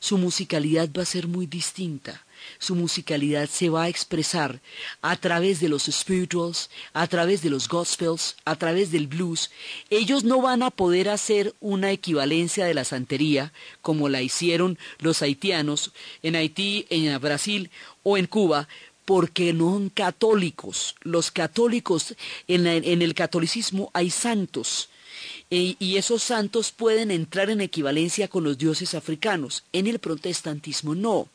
su 0.00 0.18
musicalidad 0.18 0.88
va 0.96 1.02
a 1.02 1.06
ser 1.06 1.28
muy 1.28 1.46
distinta. 1.46 2.24
Su 2.58 2.74
musicalidad 2.74 3.48
se 3.50 3.68
va 3.68 3.84
a 3.84 3.88
expresar 3.88 4.60
a 5.02 5.16
través 5.16 5.60
de 5.60 5.68
los 5.68 5.84
spirituals, 5.84 6.70
a 6.94 7.06
través 7.06 7.42
de 7.42 7.50
los 7.50 7.68
gospels, 7.68 8.36
a 8.46 8.56
través 8.56 8.90
del 8.90 9.08
blues. 9.08 9.50
Ellos 9.90 10.24
no 10.24 10.40
van 10.40 10.62
a 10.62 10.70
poder 10.70 11.10
hacer 11.10 11.54
una 11.60 11.90
equivalencia 11.90 12.64
de 12.64 12.72
la 12.72 12.84
santería 12.84 13.52
como 13.82 14.08
la 14.08 14.22
hicieron 14.22 14.78
los 14.98 15.20
haitianos 15.20 15.92
en 16.22 16.34
Haití, 16.34 16.86
en 16.88 17.20
Brasil 17.20 17.70
o 18.02 18.16
en 18.16 18.26
Cuba, 18.26 18.68
porque 19.10 19.52
no 19.52 19.90
católicos. 19.92 20.94
Los 21.00 21.32
católicos, 21.32 22.14
en, 22.46 22.64
el 22.68 23.12
catolicismo 23.14 23.90
hay 23.92 24.08
santos. 24.08 24.88
Y 25.50 25.96
esos 25.96 26.22
santos 26.22 26.70
pueden 26.70 27.10
entrar 27.10 27.50
en 27.50 27.60
equivalencia 27.60 28.28
con 28.28 28.44
los 28.44 28.56
dioses 28.56 28.94
africanos. 28.94 29.64
En 29.72 29.88
el 29.88 29.98
protestantismo 29.98 30.94
no. 30.94 31.26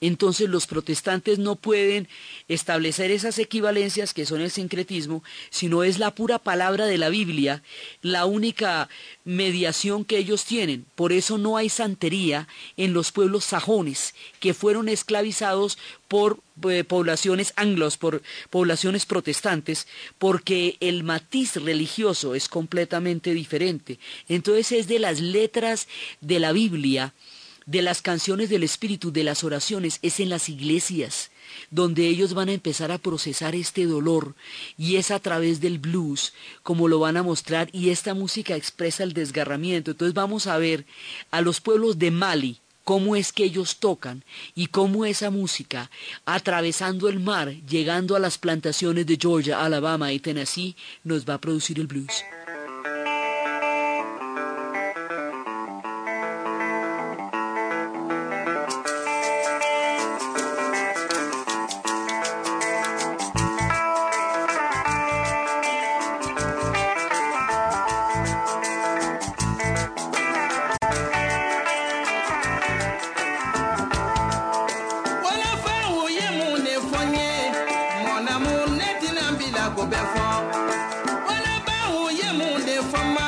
Entonces 0.00 0.48
los 0.48 0.66
protestantes 0.66 1.38
no 1.38 1.56
pueden 1.56 2.08
establecer 2.48 3.10
esas 3.10 3.38
equivalencias 3.38 4.14
que 4.14 4.24
son 4.24 4.40
el 4.40 4.50
sincretismo, 4.50 5.22
sino 5.50 5.84
es 5.84 5.98
la 5.98 6.14
pura 6.14 6.38
palabra 6.38 6.86
de 6.86 6.96
la 6.96 7.10
Biblia 7.10 7.62
la 8.02 8.24
única 8.24 8.88
mediación 9.24 10.04
que 10.04 10.18
ellos 10.18 10.44
tienen. 10.44 10.86
Por 10.94 11.12
eso 11.12 11.38
no 11.38 11.56
hay 11.56 11.68
santería 11.68 12.48
en 12.76 12.92
los 12.92 13.12
pueblos 13.12 13.44
sajones 13.44 14.14
que 14.40 14.54
fueron 14.54 14.88
esclavizados 14.88 15.78
por 16.08 16.40
eh, 16.68 16.84
poblaciones 16.84 17.52
anglos, 17.56 17.96
por 17.96 18.22
poblaciones 18.50 19.06
protestantes, 19.06 19.86
porque 20.18 20.76
el 20.80 21.04
matiz 21.04 21.56
religioso 21.56 22.34
es 22.34 22.48
completamente 22.48 23.34
diferente. 23.34 23.98
Entonces 24.28 24.72
es 24.72 24.88
de 24.88 24.98
las 24.98 25.20
letras 25.20 25.88
de 26.20 26.40
la 26.40 26.52
Biblia 26.52 27.12
de 27.70 27.82
las 27.82 28.02
canciones 28.02 28.50
del 28.50 28.64
Espíritu, 28.64 29.12
de 29.12 29.22
las 29.22 29.44
oraciones, 29.44 30.00
es 30.02 30.18
en 30.18 30.28
las 30.28 30.48
iglesias, 30.48 31.30
donde 31.70 32.08
ellos 32.08 32.34
van 32.34 32.48
a 32.48 32.52
empezar 32.52 32.90
a 32.90 32.98
procesar 32.98 33.54
este 33.54 33.86
dolor 33.86 34.34
y 34.76 34.96
es 34.96 35.12
a 35.12 35.20
través 35.20 35.60
del 35.60 35.78
blues 35.78 36.32
como 36.64 36.88
lo 36.88 36.98
van 36.98 37.16
a 37.16 37.22
mostrar 37.22 37.68
y 37.72 37.90
esta 37.90 38.12
música 38.12 38.56
expresa 38.56 39.04
el 39.04 39.12
desgarramiento. 39.12 39.92
Entonces 39.92 40.14
vamos 40.14 40.48
a 40.48 40.58
ver 40.58 40.84
a 41.30 41.42
los 41.42 41.60
pueblos 41.60 42.00
de 42.00 42.10
Mali, 42.10 42.58
cómo 42.82 43.14
es 43.14 43.32
que 43.32 43.44
ellos 43.44 43.76
tocan 43.76 44.24
y 44.56 44.66
cómo 44.66 45.04
esa 45.04 45.30
música, 45.30 45.92
atravesando 46.24 47.08
el 47.08 47.20
mar, 47.20 47.54
llegando 47.68 48.16
a 48.16 48.18
las 48.18 48.36
plantaciones 48.36 49.06
de 49.06 49.16
Georgia, 49.16 49.64
Alabama 49.64 50.12
y 50.12 50.18
Tennessee, 50.18 50.74
nos 51.04 51.24
va 51.24 51.34
a 51.34 51.40
producir 51.40 51.78
el 51.78 51.86
blues. 51.86 52.24
ko 79.76 79.82
bɛ 79.92 80.00
fɔ 80.12 80.24
walaba 81.26 81.76
u 81.98 82.10
ye 82.20 82.28
mun 82.38 82.56
de 82.66 82.76
fɔ 82.90 83.00
n 83.04 83.08
ma. 83.14 83.26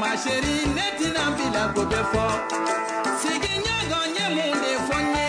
Ma 0.00 0.10
chérie 0.22 0.66
ne 0.76 0.86
tɛna 0.98 1.24
bila 1.36 1.62
ko 1.74 1.82
bɛ 1.90 2.00
fɔ 2.12 2.24
sigiɲɔgɔn 3.20 4.06
ye 4.16 4.26
mun 4.36 4.52
de 4.62 4.72
fɔ 4.86 4.96
ye 5.14 5.26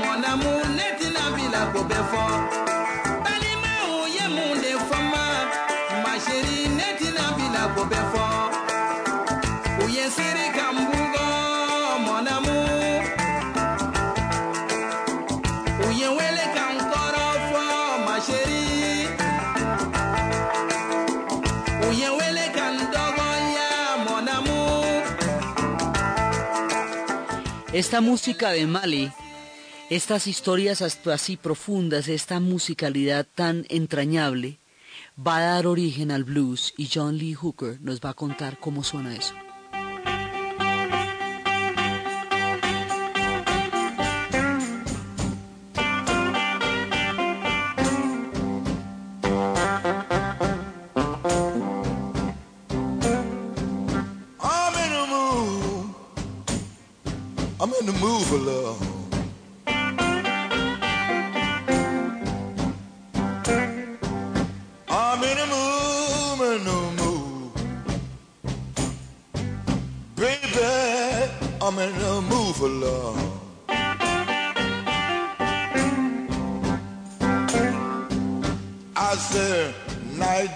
mon 0.00 0.24
amour 0.30 0.64
ne 0.78 0.86
tɛna 0.98 1.24
bila 1.36 1.62
ko 1.72 1.80
ye 1.88 1.88
de 1.88 2.00
ma 10.84 10.93
Esta 27.74 28.00
música 28.00 28.50
de 28.50 28.68
Mali, 28.68 29.10
estas 29.90 30.28
historias 30.28 30.80
así 30.80 31.36
profundas, 31.36 32.06
esta 32.06 32.38
musicalidad 32.38 33.26
tan 33.34 33.66
entrañable, 33.68 34.58
va 35.18 35.38
a 35.38 35.54
dar 35.54 35.66
origen 35.66 36.12
al 36.12 36.22
blues 36.22 36.72
y 36.76 36.88
John 36.94 37.18
Lee 37.18 37.34
Hooker 37.34 37.80
nos 37.80 38.00
va 38.00 38.10
a 38.10 38.14
contar 38.14 38.60
cómo 38.60 38.84
suena 38.84 39.16
eso. 39.16 39.34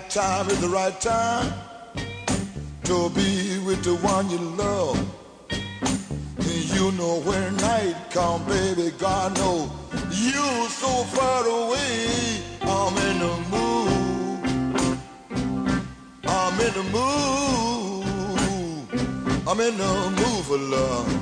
Time 0.09 0.49
is 0.51 0.61
the 0.61 0.69
right 0.69 1.01
time 1.01 1.53
to 2.83 3.11
be 3.11 3.59
with 3.65 3.85
the 3.85 3.95
one 4.03 4.29
you 4.31 4.39
love. 4.39 4.99
And 5.51 6.65
you 6.75 6.91
know 6.93 7.21
when 7.21 7.57
night 7.59 7.97
come, 8.11 8.45
baby, 8.47 8.91
God 8.99 9.37
know 9.37 9.71
you 10.11 10.69
so 10.69 11.05
far 11.15 11.47
away. 11.47 12.43
I'm 12.63 12.97
in 13.09 13.19
the 13.25 13.35
mood. 13.53 14.99
I'm 16.27 16.61
in 16.67 16.73
the 16.79 16.83
mood. 16.97 18.07
I'm 19.47 19.61
in 19.61 19.77
the 19.77 20.11
mood 20.19 20.45
for 20.47 20.59
love. 20.59 21.18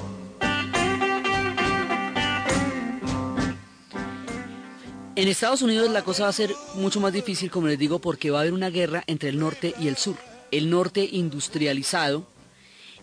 En 5.17 5.29
Estados 5.29 5.63
Unidos 5.63 5.91
la 5.91 6.05
cosa 6.05 6.25
va 6.25 6.29
a 6.29 6.33
ser 6.35 6.55
mucho 6.75 7.01
más 7.01 7.11
difícil, 7.11 7.51
como 7.51 7.69
les 7.69 7.79
digo, 7.79 8.01
porque 8.01 8.31
va 8.31 8.37
a 8.37 8.41
haber 8.43 8.53
una 8.53 8.69
guerra 8.69 9.03
entre 9.07 9.31
el 9.31 9.39
norte 9.39 9.75
y 9.81 9.89
el 9.89 9.97
sur. 9.97 10.19
El 10.51 10.69
norte 10.69 11.09
industrializado 11.11 12.27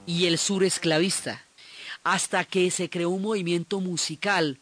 y 0.05 0.27
el 0.27 0.37
sur 0.37 0.63
esclavista. 0.63 1.43
Hasta 2.03 2.45
que 2.45 2.69
se 2.69 2.87
creó 2.91 3.09
un 3.09 3.23
movimiento 3.23 3.79
musical 3.79 4.59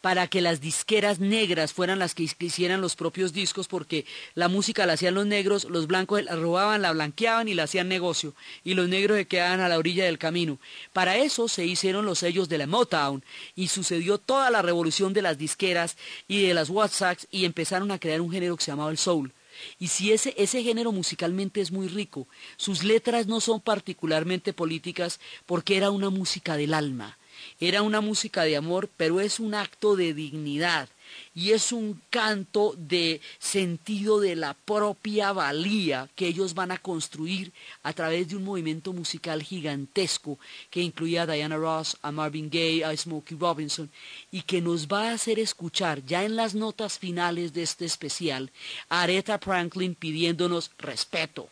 para 0.00 0.28
que 0.28 0.40
las 0.40 0.60
disqueras 0.60 1.20
negras 1.20 1.72
fueran 1.72 1.98
las 1.98 2.14
que 2.14 2.28
hicieran 2.38 2.80
los 2.80 2.96
propios 2.96 3.32
discos, 3.32 3.68
porque 3.68 4.06
la 4.34 4.48
música 4.48 4.86
la 4.86 4.94
hacían 4.94 5.14
los 5.14 5.26
negros, 5.26 5.64
los 5.64 5.86
blancos 5.86 6.24
la 6.24 6.36
robaban, 6.36 6.82
la 6.82 6.92
blanqueaban 6.92 7.48
y 7.48 7.54
la 7.54 7.64
hacían 7.64 7.88
negocio, 7.88 8.34
y 8.64 8.74
los 8.74 8.88
negros 8.88 9.18
se 9.18 9.26
quedaban 9.26 9.60
a 9.60 9.68
la 9.68 9.78
orilla 9.78 10.04
del 10.04 10.18
camino. 10.18 10.58
Para 10.92 11.16
eso 11.16 11.48
se 11.48 11.66
hicieron 11.66 12.06
los 12.06 12.20
sellos 12.20 12.48
de 12.48 12.58
la 12.58 12.66
Motown, 12.66 13.22
y 13.54 13.68
sucedió 13.68 14.18
toda 14.18 14.50
la 14.50 14.62
revolución 14.62 15.12
de 15.12 15.22
las 15.22 15.36
disqueras 15.36 15.96
y 16.28 16.42
de 16.42 16.54
las 16.54 16.70
WhatsApps, 16.70 17.26
y 17.30 17.44
empezaron 17.44 17.90
a 17.90 17.98
crear 17.98 18.20
un 18.20 18.32
género 18.32 18.56
que 18.56 18.64
se 18.64 18.70
llamaba 18.70 18.90
el 18.90 18.98
soul. 18.98 19.32
Y 19.78 19.88
si 19.88 20.12
ese, 20.12 20.34
ese 20.38 20.62
género 20.62 20.90
musicalmente 20.92 21.60
es 21.60 21.70
muy 21.70 21.88
rico, 21.88 22.26
sus 22.56 22.82
letras 22.82 23.26
no 23.26 23.40
son 23.40 23.60
particularmente 23.60 24.54
políticas 24.54 25.20
porque 25.44 25.76
era 25.76 25.90
una 25.90 26.08
música 26.08 26.56
del 26.56 26.72
alma 26.72 27.18
era 27.60 27.82
una 27.82 28.00
música 28.00 28.42
de 28.42 28.56
amor, 28.56 28.88
pero 28.96 29.20
es 29.20 29.38
un 29.38 29.54
acto 29.54 29.94
de 29.94 30.14
dignidad 30.14 30.88
y 31.34 31.52
es 31.52 31.72
un 31.72 32.00
canto 32.10 32.74
de 32.76 33.20
sentido 33.38 34.20
de 34.20 34.36
la 34.36 34.54
propia 34.54 35.32
valía 35.32 36.08
que 36.16 36.26
ellos 36.26 36.54
van 36.54 36.70
a 36.70 36.78
construir 36.78 37.52
a 37.82 37.92
través 37.92 38.28
de 38.28 38.36
un 38.36 38.44
movimiento 38.44 38.92
musical 38.92 39.42
gigantesco 39.42 40.38
que 40.70 40.82
incluía 40.82 41.22
a 41.22 41.26
Diana 41.26 41.56
Ross, 41.56 41.96
a 42.02 42.10
Marvin 42.10 42.48
Gaye, 42.50 42.84
a 42.84 42.96
Smokey 42.96 43.36
Robinson 43.38 43.90
y 44.30 44.42
que 44.42 44.60
nos 44.60 44.88
va 44.88 45.10
a 45.10 45.14
hacer 45.14 45.38
escuchar 45.38 46.04
ya 46.04 46.24
en 46.24 46.36
las 46.36 46.54
notas 46.54 46.98
finales 46.98 47.52
de 47.52 47.62
este 47.62 47.84
especial 47.84 48.50
a 48.88 49.02
Aretha 49.02 49.38
Franklin 49.38 49.94
pidiéndonos 49.94 50.70
respeto. 50.78 51.48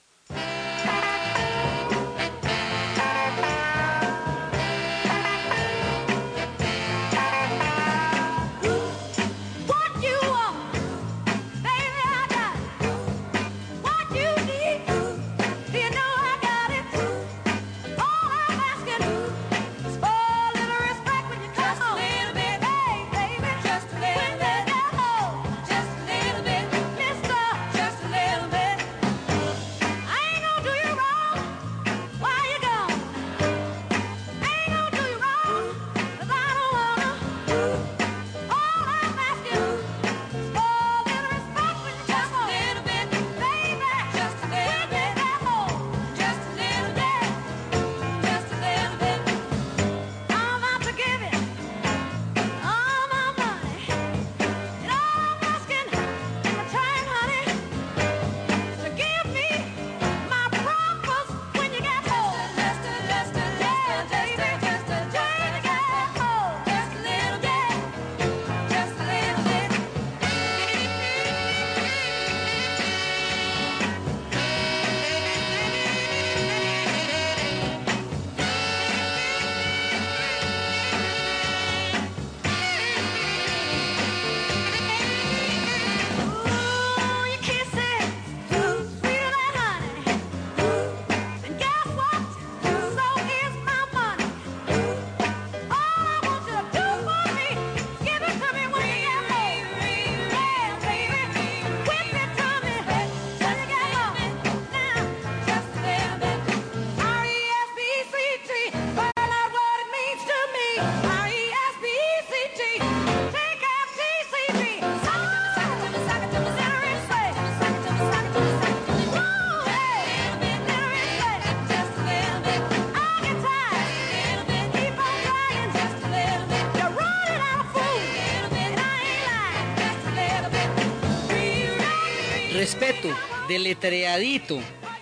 Deletreadito, 133.49 134.61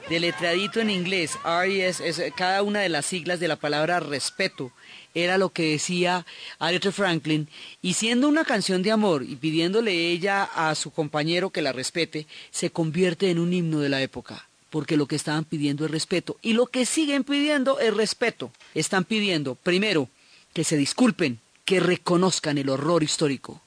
deletreadito 0.09 0.81
en 0.81 0.89
inglés, 0.89 1.37
RES, 1.45 2.01
es 2.01 2.23
cada 2.37 2.63
una 2.63 2.81
de 2.81 2.89
las 2.89 3.05
siglas 3.05 3.41
de 3.41 3.49
la 3.49 3.57
palabra 3.57 3.99
respeto, 3.99 4.73
era 5.15 5.37
lo 5.37 5.51
que 5.51 5.73
decía 5.73 6.25
Aretha 6.59 6.93
Franklin, 6.93 7.49
y 7.83 7.95
siendo 7.95 8.29
una 8.29 8.45
canción 8.45 8.83
de 8.83 8.93
amor 8.93 9.25
y 9.25 9.35
pidiéndole 9.35 10.11
ella 10.11 10.45
a 10.45 10.75
su 10.75 10.93
compañero 10.93 11.51
que 11.51 11.63
la 11.63 11.73
respete, 11.73 12.27
se 12.51 12.71
convierte 12.71 13.31
en 13.31 13.41
un 13.41 13.53
himno 13.53 13.81
de 13.81 13.89
la 13.89 14.01
época. 14.01 14.49
Porque 14.71 14.97
lo 14.97 15.07
que 15.07 15.17
estaban 15.17 15.45
pidiendo 15.45 15.85
es 15.85 15.91
respeto. 15.91 16.37
Y 16.43 16.53
lo 16.53 16.67
que 16.67 16.87
siguen 16.87 17.25
pidiendo 17.25 17.79
es 17.79 17.95
respeto. 17.95 18.51
Están 18.75 19.05
pidiendo, 19.05 19.55
primero, 19.55 20.09
que 20.53 20.65
se 20.65 20.77
disculpen, 20.77 21.39
que 21.65 21.81
reconozcan 21.81 22.59
el 22.59 22.69
horror 22.69 23.03
histórico, 23.03 23.63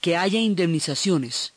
que 0.00 0.16
haya 0.16 0.38
indemnizaciones, 0.38 1.54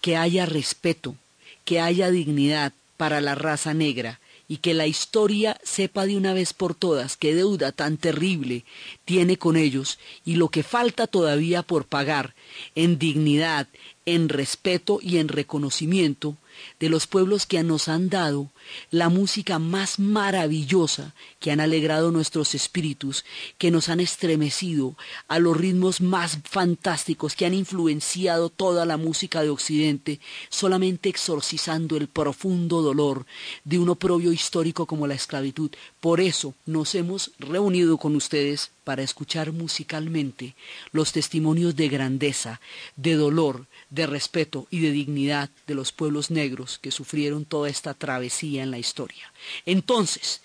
que 0.00 0.16
haya 0.16 0.46
respeto, 0.46 1.16
que 1.64 1.80
haya 1.80 2.10
dignidad 2.10 2.72
para 2.96 3.20
la 3.20 3.34
raza 3.34 3.74
negra 3.74 4.20
y 4.48 4.56
que 4.56 4.74
la 4.74 4.88
historia 4.88 5.60
sepa 5.62 6.06
de 6.06 6.16
una 6.16 6.34
vez 6.34 6.52
por 6.52 6.74
todas 6.74 7.16
qué 7.16 7.34
deuda 7.34 7.70
tan 7.70 7.96
terrible 7.96 8.64
tiene 9.04 9.36
con 9.36 9.56
ellos 9.56 9.98
y 10.24 10.34
lo 10.34 10.48
que 10.48 10.64
falta 10.64 11.06
todavía 11.06 11.62
por 11.62 11.84
pagar 11.84 12.34
en 12.74 12.98
dignidad, 12.98 13.68
en 14.06 14.28
respeto 14.28 14.98
y 15.02 15.18
en 15.18 15.28
reconocimiento 15.28 16.36
de 16.78 16.88
los 16.88 17.06
pueblos 17.06 17.46
que 17.46 17.62
nos 17.62 17.88
han 17.88 18.08
dado 18.08 18.50
la 18.90 19.08
música 19.08 19.58
más 19.58 19.98
maravillosa, 19.98 21.14
que 21.38 21.50
han 21.50 21.60
alegrado 21.60 22.10
nuestros 22.10 22.54
espíritus, 22.54 23.24
que 23.58 23.70
nos 23.70 23.88
han 23.88 24.00
estremecido 24.00 24.96
a 25.28 25.38
los 25.38 25.56
ritmos 25.56 26.00
más 26.00 26.38
fantásticos, 26.44 27.34
que 27.34 27.46
han 27.46 27.54
influenciado 27.54 28.48
toda 28.50 28.84
la 28.86 28.96
música 28.96 29.42
de 29.42 29.50
Occidente, 29.50 30.20
solamente 30.48 31.08
exorcizando 31.08 31.96
el 31.96 32.08
profundo 32.08 32.82
dolor 32.82 33.26
de 33.64 33.78
un 33.78 33.88
oprobio 33.88 34.32
histórico 34.32 34.86
como 34.86 35.06
la 35.06 35.14
esclavitud. 35.14 35.70
Por 36.00 36.20
eso 36.20 36.54
nos 36.66 36.94
hemos 36.94 37.32
reunido 37.38 37.98
con 37.98 38.16
ustedes 38.16 38.70
para 38.90 39.04
escuchar 39.04 39.52
musicalmente 39.52 40.56
los 40.90 41.12
testimonios 41.12 41.76
de 41.76 41.88
grandeza, 41.88 42.60
de 42.96 43.14
dolor, 43.14 43.68
de 43.88 44.04
respeto 44.08 44.66
y 44.68 44.80
de 44.80 44.90
dignidad 44.90 45.48
de 45.68 45.76
los 45.76 45.92
pueblos 45.92 46.32
negros 46.32 46.80
que 46.80 46.90
sufrieron 46.90 47.44
toda 47.44 47.68
esta 47.68 47.94
travesía 47.94 48.64
en 48.64 48.72
la 48.72 48.78
historia. 48.78 49.32
Entonces, 49.64 50.40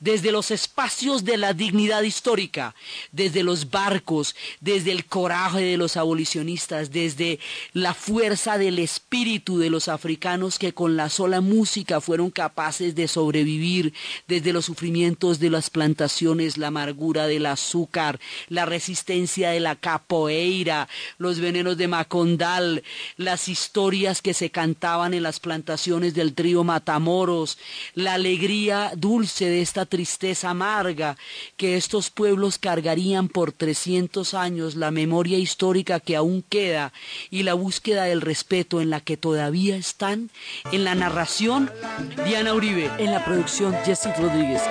desde 0.00 0.32
los 0.32 0.50
espacios 0.50 1.24
de 1.24 1.36
la 1.36 1.52
dignidad 1.52 2.02
histórica, 2.02 2.74
desde 3.12 3.42
los 3.42 3.70
barcos, 3.70 4.34
desde 4.60 4.92
el 4.92 5.06
coraje 5.06 5.60
de 5.60 5.76
los 5.76 5.96
abolicionistas, 5.96 6.90
desde 6.90 7.38
la 7.72 7.94
fuerza 7.94 8.58
del 8.58 8.78
espíritu 8.78 9.58
de 9.58 9.70
los 9.70 9.88
africanos 9.88 10.58
que 10.58 10.72
con 10.72 10.96
la 10.96 11.08
sola 11.08 11.40
música 11.40 12.00
fueron 12.00 12.30
capaces 12.30 12.94
de 12.94 13.08
sobrevivir, 13.08 13.92
desde 14.26 14.52
los 14.52 14.64
sufrimientos 14.64 15.38
de 15.38 15.50
las 15.50 15.70
plantaciones, 15.70 16.56
la 16.56 16.68
amargura 16.68 17.26
del 17.26 17.46
azúcar, 17.46 18.20
la 18.48 18.66
resistencia 18.66 19.50
de 19.50 19.60
la 19.60 19.76
capoeira, 19.76 20.88
los 21.18 21.40
venenos 21.40 21.76
de 21.76 21.88
Macondal, 21.88 22.82
las 23.16 23.48
historias 23.48 24.22
que 24.22 24.34
se 24.34 24.50
cantaban 24.50 25.14
en 25.14 25.22
las 25.22 25.40
plantaciones 25.40 26.14
del 26.14 26.34
trío 26.34 26.64
Matamoros, 26.64 27.58
la 27.94 28.14
alegría 28.14 28.92
dulce 28.96 29.46
esta 29.60 29.86
tristeza 29.86 30.50
amarga 30.50 31.16
que 31.56 31.76
estos 31.76 32.10
pueblos 32.10 32.58
cargarían 32.58 33.28
por 33.28 33.52
300 33.52 34.34
años, 34.34 34.74
la 34.74 34.90
memoria 34.90 35.38
histórica 35.38 36.00
que 36.00 36.16
aún 36.16 36.42
queda 36.48 36.92
y 37.30 37.42
la 37.42 37.54
búsqueda 37.54 38.04
del 38.04 38.20
respeto 38.20 38.80
en 38.80 38.90
la 38.90 39.00
que 39.00 39.16
todavía 39.16 39.76
están. 39.76 40.30
En 40.72 40.84
la 40.84 40.94
narración, 40.94 41.70
Diana 42.24 42.54
Uribe. 42.54 42.90
En 42.98 43.12
la 43.12 43.24
producción, 43.24 43.74
Jesse 43.84 44.16
Rodríguez. 44.16 44.62